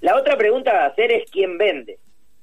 La 0.00 0.16
otra 0.16 0.36
pregunta 0.36 0.82
a 0.82 0.86
hacer 0.86 1.12
es 1.12 1.30
quién 1.30 1.58
vende. 1.58 1.98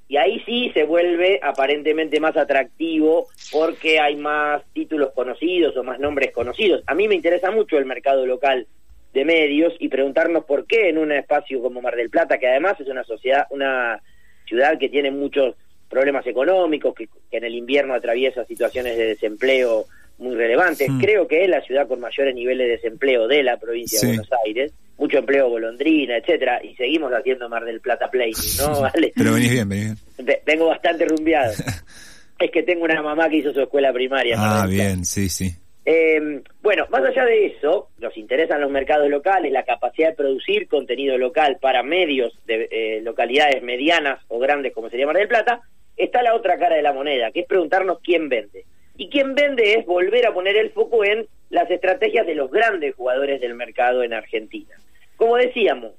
Y 0.10 0.17
ahí 0.17 0.41
sí 0.43 0.72
se 0.74 0.84
vuelve 0.86 1.39
aparentemente 1.41 2.19
más 2.19 2.36
atractivo 2.36 3.28
porque 3.52 4.00
hay 4.00 4.15
más 4.15 4.63
títulos 4.74 5.12
conocidos 5.13 5.78
o 5.78 5.84
más 5.84 6.00
nombres 6.00 6.32
conocidos. 6.32 6.84
A 6.88 6.95
mí 6.95 7.08
me 7.08 7.13
interesa 7.13 7.52
mucho 7.52 7.78
el 7.78 7.86
mercado 7.86 8.26
local 8.26 8.65
de 9.13 9.24
medios 9.24 9.74
y 9.78 9.88
preguntarnos 9.88 10.45
por 10.45 10.65
qué 10.65 10.89
en 10.89 10.98
un 10.98 11.12
espacio 11.12 11.62
como 11.62 11.80
Mar 11.80 11.95
del 11.95 12.10
Plata, 12.10 12.39
que 12.39 12.48
además 12.48 12.80
es 12.80 12.88
una 12.88 13.04
sociedad, 13.04 13.45
una 13.52 14.02
ciudad 14.48 14.80
que 14.80 14.89
tiene 14.89 15.12
muchos 15.12 15.56
problemas 15.89 16.26
económicos, 16.26 16.95
que, 16.95 17.08
en 17.30 17.43
el 17.43 17.54
invierno 17.54 17.93
atraviesa 17.93 18.45
situaciones 18.45 18.98
de 18.98 19.06
desempleo 19.06 19.86
muy 20.19 20.36
relevantes. 20.36 20.89
Mm. 20.89 20.99
Creo 20.99 21.27
que 21.27 21.43
es 21.43 21.49
la 21.49 21.62
ciudad 21.62 21.88
con 21.88 21.99
mayores 21.99 22.36
niveles 22.36 22.67
de 22.67 22.73
desempleo 22.73 23.27
de 23.27 23.43
la 23.43 23.58
provincia 23.58 23.99
de 23.99 24.08
Buenos 24.08 24.29
Aires, 24.45 24.73
mucho 24.97 25.17
empleo 25.17 25.49
golondrina, 25.49 26.17
etcétera, 26.17 26.62
y 26.63 26.75
seguimos 26.75 27.12
haciendo 27.12 27.49
Mar 27.49 27.65
del 27.65 27.79
Plata 27.79 28.10
Play, 28.12 28.34
¿no? 28.60 28.82
¿Vale? 28.82 29.13
Pero 29.15 29.34
venís 29.34 29.51
bien, 29.51 29.67
venís 29.67 29.86
bien. 30.17 30.39
Vengo 30.45 30.67
bastante 30.67 31.05
rumbeado. 31.05 31.53
es 32.39 32.51
que 32.51 32.63
tengo 32.63 32.84
una 32.84 33.01
mamá 33.01 33.29
que 33.29 33.38
hizo 33.38 33.53
su 33.53 33.62
escuela 33.62 33.91
primaria. 33.91 34.36
Ah, 34.38 34.67
bien, 34.67 35.05
sí, 35.05 35.29
sí. 35.29 35.53
Eh, 35.86 36.43
bueno, 36.62 36.86
más 36.91 37.03
allá 37.03 37.25
de 37.25 37.47
eso, 37.47 37.89
nos 37.97 38.15
interesan 38.17 38.62
los 38.62 38.69
mercados 38.69 39.10
locales, 39.10 39.51
la 39.51 39.63
capacidad 39.63 40.10
de 40.10 40.15
producir 40.15 40.67
contenido 40.67 41.17
local 41.17 41.58
para 41.60 41.82
medios 41.82 42.38
de 42.45 42.67
eh, 42.69 43.01
localidades 43.01 43.63
medianas 43.63 44.19
o 44.27 44.38
grandes 44.38 44.73
como 44.73 44.89
sería 44.89 45.08
Mar 45.08 45.15
del 45.15 45.27
Plata, 45.27 45.62
está 45.97 46.21
la 46.21 46.36
otra 46.36 46.60
cara 46.60 46.75
de 46.75 46.82
la 46.82 46.93
moneda, 46.93 47.32
que 47.32 47.39
es 47.39 47.47
preguntarnos 47.47 47.99
quién 48.03 48.29
vende. 48.29 48.65
Y 49.00 49.08
quién 49.08 49.34
vende 49.34 49.76
es 49.76 49.86
volver 49.86 50.28
a 50.28 50.34
poner 50.34 50.58
el 50.58 50.72
foco 50.72 51.06
en 51.06 51.26
las 51.50 51.72
estrategias 51.72 52.28
de 52.28 52.36
los 52.36 52.52
grandes 52.52 52.94
jugadores 52.96 53.40
del 53.40 53.54
mercado 53.54 54.04
en 54.04 54.14
Argentina. 54.14 54.76
Como 55.16 55.38
decíamos, 55.38 55.94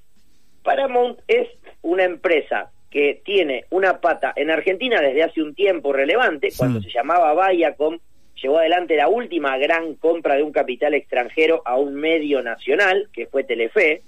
Paramount 0.63 1.19
es 1.27 1.49
una 1.81 2.05
empresa 2.05 2.71
que 2.91 3.23
tiene 3.25 3.65
una 3.71 4.03
pata 4.03 4.35
en 4.37 4.51
Argentina 4.51 5.01
desde 5.01 5.23
hace 5.23 5.41
un 5.41 5.55
tiempo 5.55 5.95
relevante, 5.95 6.51
cuando 6.55 6.83
se 6.83 6.91
llamaba 6.91 7.51
Viacom, 7.51 7.99
llevó 8.35 8.59
adelante 8.59 8.97
la 8.97 9.09
última 9.09 9.57
gran 9.57 9.95
compra 9.95 10.35
de 10.35 10.43
un 10.43 10.53
capital 10.53 10.93
extranjero 10.93 11.63
a 11.65 11.77
un 11.79 11.95
medio 11.95 12.43
nacional, 12.43 13.09
que 13.15 13.27
fue 13.29 13.45
Telefe. 13.45 14.03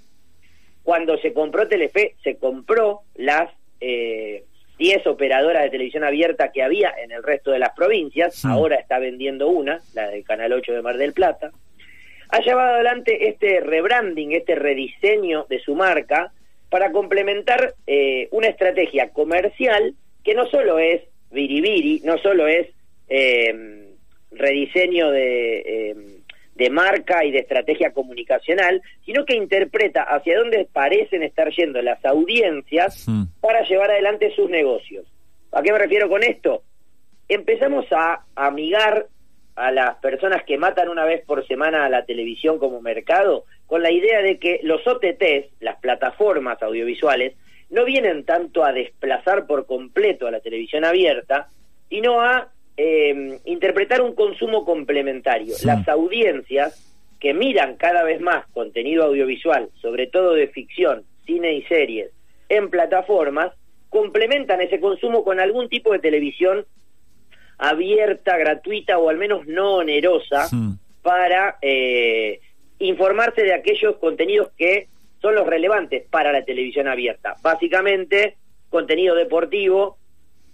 Cuando 0.83 1.17
se 1.17 1.33
compró 1.33 1.67
Telefe, 1.67 2.13
se 2.23 2.37
compró 2.37 3.01
las 3.15 3.49
eh, 3.81 4.43
10 4.77 5.07
operadoras 5.07 5.63
de 5.63 5.69
televisión 5.69 6.03
abierta 6.03 6.51
que 6.51 6.63
había 6.63 6.93
en 7.03 7.11
el 7.11 7.23
resto 7.23 7.51
de 7.51 7.59
las 7.59 7.73
provincias, 7.75 8.43
ahora 8.45 8.75
está 8.77 8.99
vendiendo 8.99 9.47
una, 9.47 9.79
la 9.93 10.09
del 10.09 10.23
Canal 10.23 10.53
8 10.53 10.73
de 10.73 10.81
Mar 10.81 10.97
del 10.97 11.13
Plata. 11.13 11.51
Ha 12.29 12.39
llevado 12.39 12.75
adelante 12.75 13.29
este 13.29 13.59
rebranding, 13.59 14.31
este 14.31 14.55
rediseño 14.55 15.45
de 15.49 15.59
su 15.59 15.75
marca 15.75 16.31
para 16.69 16.91
complementar 16.91 17.75
eh, 17.85 18.27
una 18.31 18.47
estrategia 18.47 19.09
comercial 19.09 19.93
que 20.23 20.33
no 20.33 20.47
solo 20.47 20.79
es 20.79 21.03
viribiri, 21.29 22.01
no 22.03 22.17
solo 22.17 22.47
es 22.47 22.67
eh, 23.09 23.85
rediseño 24.31 25.11
de, 25.11 25.89
em, 25.91 26.22
de 26.55 26.69
marca 26.69 27.25
y 27.25 27.31
de 27.31 27.39
estrategia 27.39 27.91
comunicacional, 27.93 28.81
sino 29.05 29.25
que 29.25 29.35
interpreta 29.35 30.03
hacia 30.03 30.37
dónde 30.37 30.67
parecen 30.71 31.23
estar 31.23 31.49
yendo 31.51 31.81
las 31.81 32.03
audiencias 32.05 33.05
para 33.41 33.63
llevar 33.67 33.91
adelante 33.91 34.33
sus 34.35 34.49
negocios. 34.49 35.05
¿A 35.51 35.61
qué 35.61 35.71
me 35.71 35.79
refiero 35.79 36.09
con 36.09 36.23
esto? 36.23 36.63
Empezamos 37.27 37.85
a 37.91 38.25
amigar 38.35 39.07
a 39.55 39.71
las 39.71 39.97
personas 39.97 40.43
que 40.43 40.57
matan 40.57 40.89
una 40.89 41.05
vez 41.05 41.23
por 41.25 41.45
semana 41.47 41.85
a 41.85 41.89
la 41.89 42.05
televisión 42.05 42.57
como 42.57 42.81
mercado 42.81 43.45
con 43.67 43.81
la 43.81 43.91
idea 43.91 44.21
de 44.21 44.39
que 44.39 44.59
los 44.63 44.85
OTTs, 44.85 45.61
las 45.61 45.77
plataformas 45.79 46.61
audiovisuales, 46.61 47.35
no 47.69 47.85
vienen 47.85 48.23
tanto 48.23 48.63
a 48.63 48.71
desplazar 48.71 49.47
por 49.47 49.65
completo 49.65 50.27
a 50.27 50.31
la 50.31 50.41
televisión 50.41 50.85
abierta, 50.85 51.49
sino 51.89 52.21
a 52.21 52.52
eh, 52.77 53.39
interpretar 53.45 54.01
un 54.01 54.15
consumo 54.15 54.65
complementario. 54.65 55.55
Las 55.63 55.87
audiencias 55.87 56.93
que 57.19 57.33
miran 57.33 57.77
cada 57.77 58.03
vez 58.03 58.19
más 58.19 58.45
contenido 58.53 59.05
audiovisual, 59.05 59.69
sobre 59.81 60.07
todo 60.07 60.33
de 60.33 60.47
ficción, 60.47 61.03
cine 61.25 61.53
y 61.53 61.63
series, 61.63 62.11
en 62.49 62.69
plataformas, 62.69 63.53
complementan 63.89 64.59
ese 64.61 64.79
consumo 64.79 65.23
con 65.23 65.39
algún 65.39 65.69
tipo 65.69 65.93
de 65.93 65.99
televisión 65.99 66.65
abierta, 67.57 68.37
gratuita 68.37 68.97
o 68.97 69.09
al 69.09 69.17
menos 69.17 69.47
no 69.47 69.75
onerosa 69.75 70.49
para 71.01 71.57
eh, 71.61 72.41
informarse 72.79 73.43
de 73.43 73.53
aquellos 73.53 73.97
contenidos 73.97 74.49
que 74.57 74.87
son 75.21 75.35
los 75.35 75.47
relevantes 75.47 76.03
para 76.09 76.31
la 76.31 76.43
televisión 76.43 76.87
abierta. 76.87 77.35
Básicamente, 77.41 78.35
contenido 78.69 79.15
deportivo, 79.15 79.97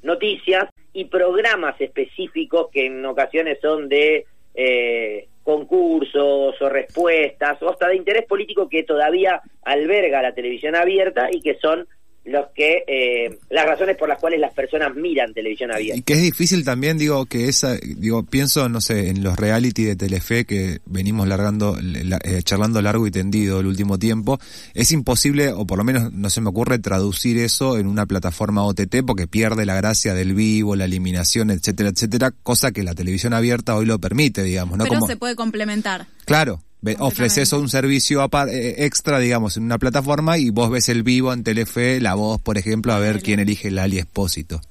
noticias 0.03 0.65
y 0.93 1.06
programas 1.06 1.80
específicos 1.80 2.69
que 2.71 2.88
en 2.88 3.06
ocasiones 3.06 3.60
son 3.62 3.89
de 3.89 4.25
eh, 4.56 5.28
concursos 5.43 6.62
o 6.62 6.69
respuestas 6.69 7.62
o 7.62 7.69
hasta 7.69 7.88
de 7.88 7.95
interés 7.95 8.25
político 8.25 8.69
que 8.69 8.84
todavía 8.84 9.41
alberga 9.63 10.21
la 10.21 10.34
televisión 10.34 10.75
abierta 10.75 11.30
y 11.32 11.41
que 11.41 11.56
son 11.56 11.88
los 12.29 12.47
que 12.55 12.83
eh, 12.87 13.39
las 13.49 13.65
razones 13.65 13.97
por 13.97 14.07
las 14.07 14.19
cuales 14.19 14.39
las 14.39 14.53
personas 14.53 14.95
miran 14.95 15.33
televisión 15.33 15.71
abierta. 15.71 15.97
Y 15.99 16.03
que 16.03 16.13
es 16.13 16.21
difícil 16.21 16.63
también, 16.63 16.97
digo, 16.97 17.25
que 17.25 17.47
esa, 17.47 17.75
digo, 17.75 18.23
pienso, 18.23 18.69
no 18.69 18.81
sé, 18.81 19.09
en 19.09 19.23
los 19.23 19.37
reality 19.37 19.83
de 19.83 19.95
Telefe 19.95 20.45
que 20.45 20.79
venimos 20.85 21.27
largando, 21.27 21.77
eh, 21.79 22.41
charlando 22.43 22.81
largo 22.81 23.07
y 23.07 23.11
tendido 23.11 23.59
el 23.59 23.67
último 23.67 23.99
tiempo, 23.99 24.39
es 24.73 24.91
imposible, 24.91 25.51
o 25.51 25.65
por 25.65 25.77
lo 25.77 25.83
menos 25.83 26.11
no 26.13 26.29
se 26.29 26.41
me 26.41 26.49
ocurre 26.49 26.79
traducir 26.79 27.37
eso 27.37 27.77
en 27.77 27.87
una 27.87 28.05
plataforma 28.05 28.63
OTT 28.63 29.03
porque 29.05 29.27
pierde 29.27 29.65
la 29.65 29.75
gracia 29.75 30.13
del 30.13 30.33
vivo, 30.33 30.75
la 30.75 30.85
eliminación, 30.85 31.51
etcétera, 31.51 31.89
etcétera, 31.89 32.31
cosa 32.43 32.71
que 32.71 32.83
la 32.83 32.93
televisión 32.93 33.33
abierta 33.33 33.75
hoy 33.75 33.85
lo 33.85 33.99
permite, 33.99 34.43
digamos, 34.43 34.77
¿no? 34.77 34.85
Pero 34.85 35.01
se 35.01 35.17
puede 35.17 35.35
complementar. 35.35 36.07
Claro, 36.25 36.61
ofreces 36.99 37.51
un 37.53 37.69
servicio 37.69 38.23
eh, 38.23 38.75
extra, 38.79 39.19
digamos, 39.19 39.57
en 39.57 39.63
una 39.63 39.77
plataforma 39.77 40.37
y 40.37 40.49
vos 40.49 40.69
ves 40.69 40.89
el 40.89 41.03
vivo 41.03 41.33
en 41.33 41.43
Telefe, 41.43 41.99
la 41.99 42.15
voz, 42.15 42.41
por 42.41 42.57
ejemplo, 42.57 42.93
a 42.93 42.99
ver 42.99 43.21
quién 43.21 43.39
elige 43.39 43.67
el 43.67 43.79
Ali 43.79 43.97
Espósito. 43.97 44.61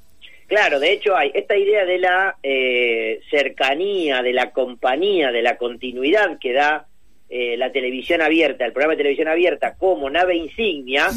Claro, 0.47 0.81
de 0.81 0.93
hecho 0.93 1.15
hay 1.15 1.31
esta 1.35 1.57
idea 1.57 1.85
de 1.85 1.99
la 1.99 2.37
eh, 2.43 3.21
cercanía, 3.31 4.23
de 4.23 4.33
la 4.33 4.51
compañía, 4.53 5.31
de 5.31 5.43
la 5.43 5.59
continuidad 5.59 6.39
que 6.39 6.55
da 6.55 6.87
eh, 7.29 7.59
la 7.59 7.71
televisión 7.71 8.23
abierta, 8.23 8.65
el 8.65 8.73
programa 8.73 8.93
de 8.93 8.99
televisión 8.99 9.29
abierta 9.29 9.75
como 9.75 10.09
nave 10.09 10.37
insignia, 10.37 11.09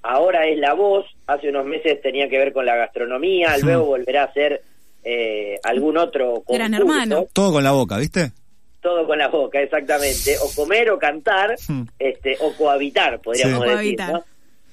ahora 0.00 0.46
es 0.46 0.58
la 0.58 0.72
voz, 0.72 1.04
hace 1.26 1.50
unos 1.50 1.66
meses 1.66 2.00
tenía 2.00 2.30
que 2.30 2.38
ver 2.38 2.54
con 2.54 2.64
la 2.64 2.76
gastronomía, 2.76 3.58
luego 3.58 3.84
volverá 3.84 4.22
a 4.24 4.32
ser 4.32 4.62
algún 5.62 5.98
otro 5.98 6.42
concurso. 6.44 7.28
Todo 7.34 7.52
con 7.52 7.64
la 7.64 7.72
boca, 7.72 7.98
¿viste? 7.98 8.32
Todo 8.88 9.06
con 9.06 9.18
la 9.18 9.28
boca, 9.28 9.60
exactamente, 9.60 10.38
o 10.38 10.48
comer 10.54 10.90
o 10.90 10.98
cantar, 10.98 11.56
hmm. 11.68 11.82
este, 11.98 12.38
o 12.40 12.54
cohabitar, 12.54 13.20
podríamos 13.20 13.62
decir, 13.66 13.98
¿no? 14.00 14.24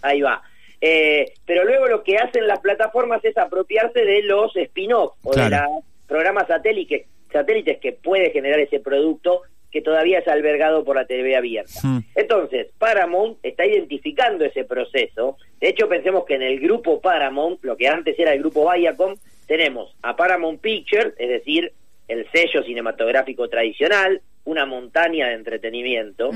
Ahí 0.01 0.21
va. 0.21 0.41
Eh, 0.79 1.33
pero 1.45 1.65
luego 1.65 1.87
lo 1.87 2.01
que 2.01 2.15
hacen 2.15 2.47
las 2.47 2.59
plataformas 2.59 3.25
es 3.25 3.37
apropiarse 3.37 4.05
de 4.05 4.23
los 4.23 4.55
spin-off 4.55 5.15
o 5.21 5.35
de 5.35 5.49
los 5.49 5.83
programas 6.07 6.47
satélites, 6.47 7.07
satélites 7.29 7.79
que 7.79 7.91
puede 7.91 8.31
generar 8.31 8.59
ese 8.61 8.79
producto 8.79 9.41
que 9.69 9.81
todavía 9.81 10.19
es 10.19 10.27
albergado 10.29 10.85
por 10.85 10.95
la 10.95 11.05
TV 11.05 11.35
abierta. 11.35 11.81
Hmm. 11.83 11.99
Entonces, 12.15 12.67
Paramount 12.77 13.37
está 13.43 13.65
identificando 13.65 14.45
ese 14.45 14.63
proceso. 14.63 15.37
De 15.59 15.67
hecho, 15.67 15.89
pensemos 15.89 16.23
que 16.23 16.35
en 16.35 16.43
el 16.43 16.61
grupo 16.61 17.01
Paramount, 17.01 17.61
lo 17.65 17.75
que 17.75 17.89
antes 17.89 18.17
era 18.17 18.31
el 18.31 18.39
grupo 18.39 18.71
Viacom, 18.71 19.15
tenemos 19.45 19.93
a 20.03 20.15
Paramount 20.15 20.61
Pictures, 20.61 21.13
es 21.17 21.27
decir, 21.27 21.73
el 22.07 22.29
sello 22.31 22.63
cinematográfico 22.63 23.47
tradicional, 23.49 24.21
una 24.43 24.65
montaña 24.65 25.29
de 25.29 25.33
entretenimiento, 25.33 26.31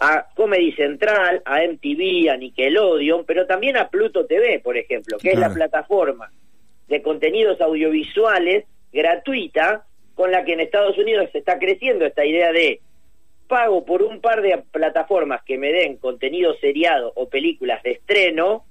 a 0.00 0.26
Comedy 0.34 0.72
Central, 0.72 1.40
a 1.44 1.62
MTV, 1.62 2.30
a 2.30 2.36
Nickelodeon, 2.36 3.24
pero 3.24 3.46
también 3.46 3.76
a 3.76 3.88
Pluto 3.88 4.26
TV, 4.26 4.60
por 4.60 4.76
ejemplo, 4.76 5.18
que 5.18 5.30
es 5.30 5.38
la 5.38 5.52
plataforma 5.52 6.30
de 6.88 7.00
contenidos 7.02 7.60
audiovisuales 7.60 8.64
gratuita 8.92 9.84
con 10.14 10.30
la 10.30 10.44
que 10.44 10.52
en 10.52 10.60
Estados 10.60 10.98
Unidos 10.98 11.28
se 11.32 11.38
está 11.38 11.58
creciendo 11.58 12.06
esta 12.06 12.24
idea 12.24 12.52
de 12.52 12.80
pago 13.48 13.84
por 13.84 14.02
un 14.02 14.20
par 14.20 14.42
de 14.42 14.62
plataformas 14.70 15.42
que 15.44 15.58
me 15.58 15.72
den 15.72 15.96
contenido 15.96 16.54
seriado 16.60 17.12
o 17.14 17.28
películas 17.28 17.82
de 17.82 17.92
estreno 17.92 18.64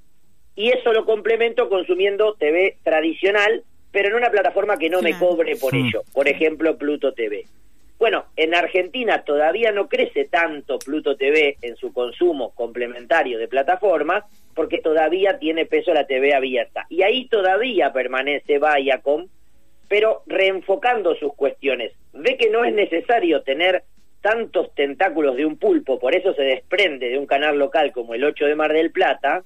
y 0.55 0.69
eso 0.69 0.93
lo 0.93 1.05
complemento 1.05 1.69
consumiendo 1.69 2.35
TV 2.35 2.77
tradicional 2.83 3.63
pero 3.93 4.09
en 4.09 4.15
una 4.15 4.31
plataforma 4.31 4.77
que 4.77 4.89
no 4.89 5.01
me 5.01 5.17
cobre 5.17 5.55
por 5.55 5.73
ello, 5.73 6.01
por 6.11 6.27
ejemplo 6.27 6.77
Pluto 6.77 7.13
TV. 7.13 7.45
Bueno, 7.99 8.25
en 8.35 8.55
Argentina 8.55 9.23
todavía 9.23 9.71
no 9.71 9.87
crece 9.87 10.25
tanto 10.25 10.79
Pluto 10.79 11.15
TV 11.15 11.57
en 11.61 11.75
su 11.77 11.93
consumo 11.93 12.53
complementario 12.55 13.37
de 13.37 13.47
plataformas, 13.47 14.25
porque 14.55 14.79
todavía 14.79 15.37
tiene 15.37 15.67
peso 15.67 15.93
la 15.93 16.07
TV 16.07 16.33
abierta. 16.33 16.87
Y 16.89 17.03
ahí 17.03 17.27
todavía 17.27 17.93
permanece 17.93 18.59
Viacom, 18.59 19.27
pero 19.87 20.23
reenfocando 20.25 21.15
sus 21.15 21.33
cuestiones. 21.35 21.93
Ve 22.13 22.35
que 22.35 22.49
no 22.49 22.65
es 22.65 22.73
necesario 22.73 23.43
tener 23.43 23.83
tantos 24.21 24.73
tentáculos 24.73 25.35
de 25.35 25.45
un 25.45 25.57
pulpo, 25.57 25.99
por 25.99 26.15
eso 26.15 26.33
se 26.33 26.41
desprende 26.41 27.09
de 27.09 27.19
un 27.19 27.27
canal 27.27 27.59
local 27.59 27.91
como 27.91 28.15
el 28.15 28.23
8 28.23 28.45
de 28.45 28.55
Mar 28.55 28.73
del 28.73 28.91
Plata, 28.91 29.43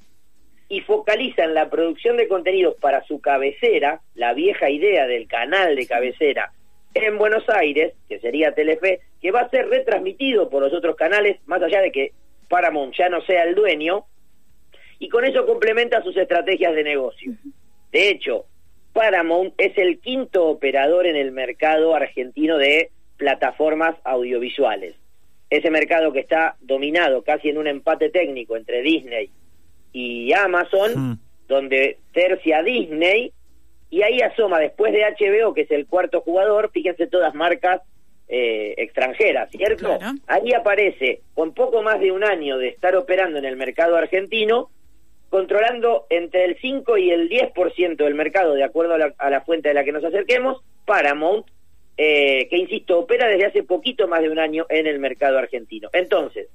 y 0.69 0.81
focaliza 0.81 1.43
en 1.43 1.53
la 1.53 1.69
producción 1.69 2.17
de 2.17 2.27
contenidos 2.27 2.75
para 2.75 3.03
su 3.05 3.21
cabecera, 3.21 4.01
la 4.15 4.33
vieja 4.33 4.69
idea 4.69 5.07
del 5.07 5.27
canal 5.27 5.75
de 5.75 5.87
cabecera 5.87 6.51
en 6.93 7.17
Buenos 7.17 7.47
Aires, 7.49 7.93
que 8.09 8.19
sería 8.19 8.53
Telefe, 8.53 9.01
que 9.21 9.31
va 9.31 9.41
a 9.41 9.49
ser 9.49 9.67
retransmitido 9.69 10.49
por 10.49 10.63
los 10.63 10.73
otros 10.73 10.95
canales, 10.95 11.37
más 11.45 11.61
allá 11.61 11.81
de 11.81 11.91
que 11.91 12.11
Paramount 12.49 12.95
ya 12.95 13.09
no 13.09 13.21
sea 13.21 13.43
el 13.43 13.55
dueño, 13.55 14.05
y 14.99 15.09
con 15.09 15.25
eso 15.25 15.45
complementa 15.45 16.01
sus 16.01 16.17
estrategias 16.17 16.73
de 16.73 16.83
negocio. 16.83 17.33
De 17.91 18.09
hecho, 18.09 18.45
Paramount 18.93 19.53
es 19.57 19.77
el 19.77 19.99
quinto 19.99 20.47
operador 20.47 21.05
en 21.05 21.15
el 21.15 21.31
mercado 21.31 21.93
argentino 21.93 22.57
de 22.57 22.89
plataformas 23.17 23.95
audiovisuales. 24.03 24.95
Ese 25.49 25.69
mercado 25.69 26.11
que 26.11 26.19
está 26.19 26.57
dominado 26.61 27.23
casi 27.23 27.49
en 27.49 27.57
un 27.57 27.67
empate 27.67 28.09
técnico 28.09 28.57
entre 28.57 28.81
Disney 28.81 29.29
y 29.93 30.33
Amazon, 30.33 30.91
Mm. 30.95 31.19
donde 31.47 31.97
tercia 32.13 32.61
Disney, 32.63 33.31
y 33.89 34.01
ahí 34.01 34.19
asoma 34.21 34.59
después 34.59 34.91
de 34.93 35.03
HBO, 35.05 35.53
que 35.53 35.61
es 35.61 35.71
el 35.71 35.87
cuarto 35.87 36.21
jugador, 36.21 36.71
fíjense 36.71 37.07
todas 37.07 37.33
marcas 37.33 37.81
eh, 38.29 38.73
extranjeras, 38.77 39.49
¿cierto? 39.51 39.97
Claro. 39.97 40.17
Ahí 40.27 40.51
aparece, 40.51 41.21
con 41.33 41.53
poco 41.53 41.81
más 41.81 42.01
de 42.01 42.11
un 42.11 42.25
año 42.25 42.57
de 42.57 42.67
estar 42.67 42.93
operando 42.97 43.37
en 43.37 43.45
el 43.45 43.55
mercado 43.55 43.95
argentino, 43.95 44.69
controlando 45.29 46.05
entre 46.09 46.43
el 46.43 46.57
5 46.59 46.97
y 46.97 47.11
el 47.11 47.29
10% 47.29 48.03
del 48.03 48.15
mercado, 48.15 48.53
de 48.53 48.65
acuerdo 48.65 48.95
a 48.95 48.97
la, 48.97 49.13
a 49.17 49.29
la 49.29 49.41
fuente 49.41 49.69
de 49.69 49.75
la 49.75 49.85
que 49.85 49.93
nos 49.93 50.03
acerquemos, 50.03 50.61
Paramount, 50.85 51.45
eh, 51.95 52.47
que 52.49 52.57
insisto, 52.57 52.99
opera 52.99 53.27
desde 53.27 53.45
hace 53.45 53.63
poquito 53.63 54.07
más 54.09 54.21
de 54.21 54.29
un 54.29 54.39
año 54.39 54.65
en 54.69 54.87
el 54.87 54.99
mercado 54.99 55.37
argentino. 55.37 55.89
Entonces, 55.93 56.49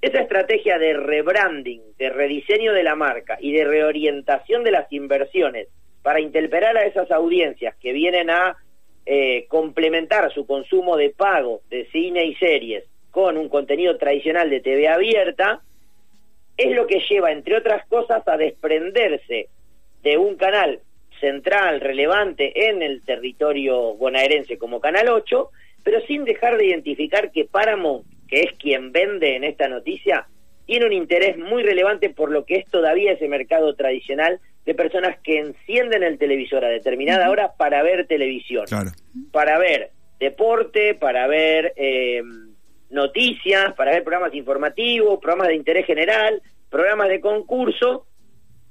esa 0.00 0.20
estrategia 0.20 0.78
de 0.78 0.94
rebranding, 0.94 1.82
de 1.98 2.10
rediseño 2.10 2.72
de 2.72 2.82
la 2.82 2.94
marca 2.94 3.38
y 3.40 3.52
de 3.52 3.64
reorientación 3.64 4.62
de 4.64 4.70
las 4.70 4.92
inversiones 4.92 5.68
para 6.02 6.20
interpelar 6.20 6.76
a 6.76 6.84
esas 6.84 7.10
audiencias 7.10 7.74
que 7.76 7.92
vienen 7.92 8.30
a 8.30 8.56
eh, 9.04 9.46
complementar 9.48 10.32
su 10.32 10.46
consumo 10.46 10.96
de 10.96 11.10
pago 11.10 11.62
de 11.70 11.86
cine 11.92 12.24
y 12.24 12.34
series 12.36 12.84
con 13.10 13.36
un 13.36 13.48
contenido 13.48 13.96
tradicional 13.96 14.50
de 14.50 14.60
TV 14.60 14.88
abierta, 14.88 15.62
es 16.56 16.74
lo 16.74 16.86
que 16.86 17.00
lleva, 17.08 17.32
entre 17.32 17.56
otras 17.56 17.86
cosas, 17.86 18.26
a 18.28 18.36
desprenderse 18.36 19.48
de 20.02 20.18
un 20.18 20.36
canal 20.36 20.80
central, 21.20 21.80
relevante 21.80 22.68
en 22.68 22.82
el 22.82 23.02
territorio 23.04 23.94
bonaerense 23.94 24.58
como 24.58 24.80
Canal 24.80 25.08
8, 25.08 25.50
pero 25.82 26.00
sin 26.02 26.24
dejar 26.24 26.56
de 26.56 26.66
identificar 26.66 27.30
que 27.32 27.44
Paramount, 27.44 28.06
que 28.28 28.40
es 28.40 28.52
quien 28.58 28.92
vende 28.92 29.36
en 29.36 29.44
esta 29.44 29.68
noticia, 29.68 30.26
tiene 30.66 30.86
un 30.86 30.92
interés 30.92 31.38
muy 31.38 31.62
relevante 31.62 32.10
por 32.10 32.30
lo 32.30 32.44
que 32.44 32.56
es 32.56 32.66
todavía 32.66 33.12
ese 33.12 33.28
mercado 33.28 33.74
tradicional 33.76 34.40
de 34.64 34.74
personas 34.74 35.16
que 35.22 35.38
encienden 35.38 36.02
el 36.02 36.18
televisor 36.18 36.64
a 36.64 36.68
determinada 36.68 37.30
hora 37.30 37.52
para 37.56 37.82
ver 37.82 38.06
televisión 38.08 38.64
Claro. 38.66 38.90
para 39.30 39.58
ver 39.58 39.90
deporte, 40.18 40.94
para 40.94 41.26
ver 41.28 41.72
eh, 41.76 42.22
noticias, 42.90 43.74
para 43.74 43.92
ver 43.92 44.02
programas 44.02 44.34
informativos, 44.34 45.20
programas 45.20 45.48
de 45.48 45.54
interés 45.54 45.86
general, 45.86 46.42
programas 46.70 47.08
de 47.08 47.20
concurso, 47.20 48.06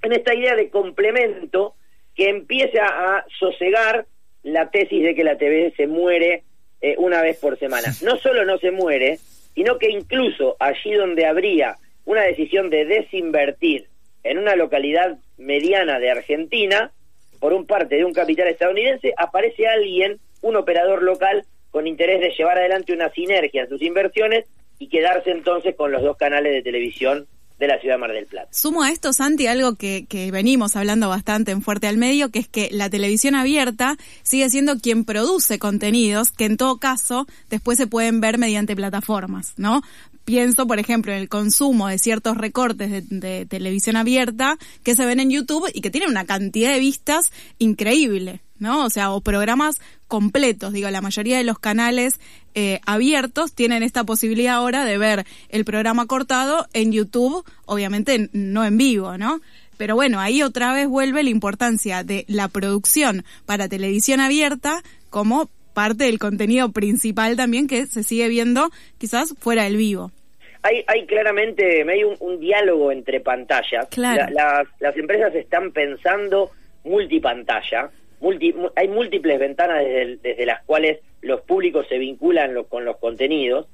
en 0.01 0.11
esta 0.11 0.35
idea 0.35 0.55
de 0.55 0.69
complemento 0.69 1.75
que 2.13 2.29
empieza 2.29 2.85
a 2.85 3.25
sosegar 3.39 4.05
la 4.43 4.69
tesis 4.69 5.03
de 5.03 5.15
que 5.15 5.23
la 5.23 5.37
TV 5.37 5.73
se 5.75 5.87
muere 5.87 6.43
eh, 6.81 6.95
una 6.97 7.21
vez 7.21 7.37
por 7.39 7.57
semana. 7.57 7.87
No 8.03 8.17
solo 8.17 8.45
no 8.45 8.57
se 8.57 8.71
muere, 8.71 9.17
sino 9.55 9.79
que 9.79 9.89
incluso 9.89 10.57
allí 10.59 10.93
donde 10.93 11.25
habría 11.25 11.77
una 12.05 12.21
decisión 12.21 12.69
de 12.69 12.85
desinvertir 12.85 13.87
en 14.23 14.37
una 14.37 14.55
localidad 14.55 15.17
mediana 15.37 15.99
de 15.99 16.11
Argentina, 16.11 16.91
por 17.39 17.53
un 17.53 17.65
parte 17.65 17.95
de 17.95 18.05
un 18.05 18.13
capital 18.13 18.47
estadounidense, 18.47 19.13
aparece 19.17 19.67
alguien, 19.67 20.19
un 20.41 20.55
operador 20.55 21.01
local, 21.01 21.45
con 21.71 21.87
interés 21.87 22.21
de 22.21 22.31
llevar 22.31 22.57
adelante 22.57 22.93
una 22.93 23.09
sinergia 23.09 23.63
en 23.63 23.69
sus 23.69 23.81
inversiones 23.81 24.45
y 24.79 24.89
quedarse 24.89 25.31
entonces 25.31 25.75
con 25.75 25.91
los 25.91 26.01
dos 26.01 26.17
canales 26.17 26.53
de 26.53 26.61
televisión 26.61 27.27
de 27.59 27.67
la 27.67 27.79
ciudad 27.79 27.95
de 27.95 27.99
Mar 27.99 28.11
del 28.11 28.25
Plata. 28.25 28.49
Sumo 28.51 28.83
a 28.83 28.91
esto, 28.91 29.13
Santi, 29.13 29.47
algo 29.47 29.75
que, 29.75 30.05
que 30.07 30.31
venimos 30.31 30.75
hablando 30.75 31.09
bastante 31.09 31.51
en 31.51 31.61
Fuerte 31.61 31.87
al 31.87 31.97
Medio, 31.97 32.29
que 32.29 32.39
es 32.39 32.47
que 32.47 32.69
la 32.71 32.89
televisión 32.89 33.35
abierta 33.35 33.97
sigue 34.23 34.49
siendo 34.49 34.77
quien 34.79 35.05
produce 35.05 35.59
contenidos 35.59 36.31
que 36.31 36.45
en 36.45 36.57
todo 36.57 36.77
caso 36.77 37.27
después 37.49 37.77
se 37.77 37.87
pueden 37.87 38.19
ver 38.21 38.37
mediante 38.37 38.75
plataformas, 38.75 39.53
¿no? 39.57 39.81
Pienso, 40.25 40.65
por 40.65 40.79
ejemplo, 40.79 41.11
en 41.13 41.19
el 41.19 41.29
consumo 41.29 41.87
de 41.87 41.99
ciertos 41.99 42.35
recortes 42.35 42.89
de, 42.89 43.01
de 43.01 43.45
televisión 43.45 43.95
abierta 43.95 44.57
que 44.83 44.95
se 44.95 45.05
ven 45.05 45.19
en 45.19 45.29
YouTube 45.29 45.69
y 45.71 45.81
que 45.81 45.91
tienen 45.91 46.09
una 46.09 46.25
cantidad 46.25 46.73
de 46.73 46.79
vistas 46.79 47.31
increíble, 47.59 48.41
¿no? 48.59 48.85
O 48.85 48.89
sea, 48.89 49.11
o 49.11 49.21
programas 49.21 49.79
completos, 50.07 50.71
digo, 50.73 50.89
la 50.89 51.01
mayoría 51.01 51.37
de 51.37 51.43
los 51.43 51.59
canales 51.59 52.19
eh, 52.53 52.79
abiertos 52.85 53.53
tienen 53.53 53.83
esta 53.83 54.03
posibilidad 54.03 54.55
ahora 54.55 54.85
de 54.85 54.97
ver 54.97 55.25
el 55.49 55.65
programa 55.65 56.05
cortado 56.05 56.67
en 56.73 56.91
YouTube, 56.91 57.43
obviamente 57.65 58.29
no 58.33 58.63
en 58.65 58.77
vivo, 58.77 59.17
¿no? 59.17 59.41
Pero 59.77 59.95
bueno, 59.95 60.21
ahí 60.21 60.41
otra 60.41 60.71
vez 60.73 60.87
vuelve 60.87 61.21
la 61.23 61.29
importancia 61.29 62.03
de 62.03 62.23
la 62.29 62.47
producción 62.47 63.25
para 63.45 63.67
televisión 63.67 64.21
abierta 64.21 64.81
como 65.09 65.49
parte 65.73 66.05
del 66.05 66.17
contenido 66.19 66.71
principal 66.71 67.35
también 67.35 67.67
que 67.67 67.85
se 67.85 68.03
sigue 68.03 68.29
viendo 68.29 68.69
quizás 68.97 69.33
fuera 69.39 69.63
del 69.63 69.75
vivo. 69.75 70.11
Hay, 70.63 70.85
hay 70.87 71.05
claramente 71.05 71.83
hay 71.91 72.03
un, 72.05 72.15
un 72.21 72.39
diálogo 72.39 72.91
entre 72.93 73.19
pantallas. 73.19 73.85
Claro. 73.91 74.31
La- 74.33 74.63
las, 74.63 74.67
las 74.79 74.95
empresas 74.97 75.35
están 75.35 75.71
pensando 75.73 76.51
multipantalla. 76.85 77.89
Multi, 78.25 78.53
mu- 78.53 78.71
hay 78.75 78.87
múltiples 78.87 79.37
ventanas 79.37 79.83
desde, 79.85 80.45
las 80.47 80.63
cuales 80.65 80.99
los 81.21 81.41
públicos 81.41 81.85
se 81.87 81.99
vinculan 81.99 82.55
lo- 82.55 82.65
con 82.65 82.83
los 82.83 82.97
contenidos. 82.97 83.67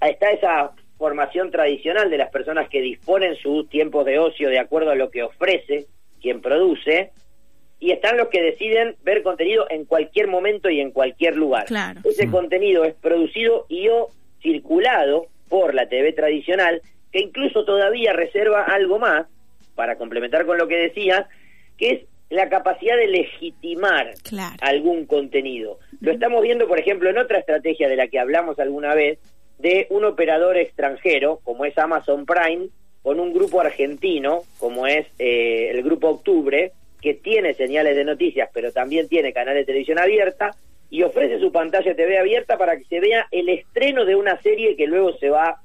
Ahí 0.00 0.12
Está 0.12 0.30
esa 0.30 0.70
formación 0.96 1.50
tradicional 1.50 2.08
de 2.08 2.16
las 2.16 2.30
personas 2.30 2.70
que 2.70 2.80
disponen 2.80 3.36
sus 3.36 3.68
tiempos 3.68 4.06
de 4.06 4.18
ocio 4.18 4.48
de 4.48 4.58
acuerdo 4.58 4.90
a 4.90 4.94
lo 4.94 5.10
que 5.10 5.22
ofrece 5.22 5.84
quien 6.22 6.40
produce. 6.40 7.10
Y 7.78 7.90
están 7.92 8.16
los 8.16 8.28
que 8.28 8.40
deciden 8.40 8.96
ver 9.02 9.22
contenido 9.22 9.66
en 9.68 9.84
cualquier 9.84 10.28
momento 10.28 10.70
y 10.70 10.80
en 10.80 10.92
cualquier 10.92 11.36
lugar. 11.36 11.66
Claro. 11.66 12.00
Ese 12.04 12.30
contenido 12.30 12.84
es 12.86 12.94
producido 12.94 13.66
y 13.68 13.88
o 13.88 14.08
circulado 14.42 15.26
por 15.50 15.74
la 15.74 15.88
TV 15.90 16.12
tradicional, 16.14 16.80
que 17.12 17.20
incluso 17.20 17.64
todavía 17.66 18.14
reserva 18.14 18.62
algo 18.62 18.98
más, 18.98 19.26
para 19.74 19.96
complementar 19.96 20.46
con 20.46 20.56
lo 20.58 20.68
que 20.68 20.76
decías, 20.76 21.26
que 21.76 21.90
es 21.90 22.00
la 22.30 22.48
capacidad 22.48 22.96
de 22.96 23.08
legitimar 23.08 24.12
Claro. 24.22 24.56
algún 24.60 25.04
contenido. 25.06 25.78
Lo 26.00 26.12
estamos 26.12 26.42
viendo, 26.42 26.66
por 26.68 26.78
ejemplo, 26.78 27.10
en 27.10 27.18
otra 27.18 27.38
estrategia 27.38 27.88
de 27.88 27.96
la 27.96 28.08
que 28.08 28.18
hablamos 28.18 28.58
alguna 28.58 28.94
vez, 28.94 29.18
de 29.58 29.86
un 29.90 30.04
operador 30.04 30.56
extranjero, 30.56 31.40
como 31.44 31.64
es 31.66 31.76
Amazon 31.76 32.24
Prime, 32.24 32.68
con 33.02 33.20
un 33.20 33.32
grupo 33.34 33.60
argentino, 33.60 34.42
como 34.58 34.86
es 34.86 35.06
eh, 35.18 35.70
el 35.70 35.82
Grupo 35.82 36.08
Octubre, 36.08 36.72
que 37.02 37.14
tiene 37.14 37.54
señales 37.54 37.96
de 37.96 38.04
noticias, 38.04 38.48
pero 38.54 38.72
también 38.72 39.08
tiene 39.08 39.32
canal 39.32 39.54
de 39.54 39.64
televisión 39.64 39.98
abierta, 39.98 40.54
y 40.88 41.02
ofrece 41.02 41.38
su 41.40 41.52
pantalla 41.52 41.94
TV 41.94 42.18
abierta 42.18 42.58
para 42.58 42.76
que 42.76 42.84
se 42.84 43.00
vea 43.00 43.26
el 43.30 43.48
estreno 43.48 44.04
de 44.04 44.16
una 44.16 44.40
serie 44.42 44.76
que 44.76 44.86
luego 44.86 45.12
se 45.18 45.30
va 45.30 45.60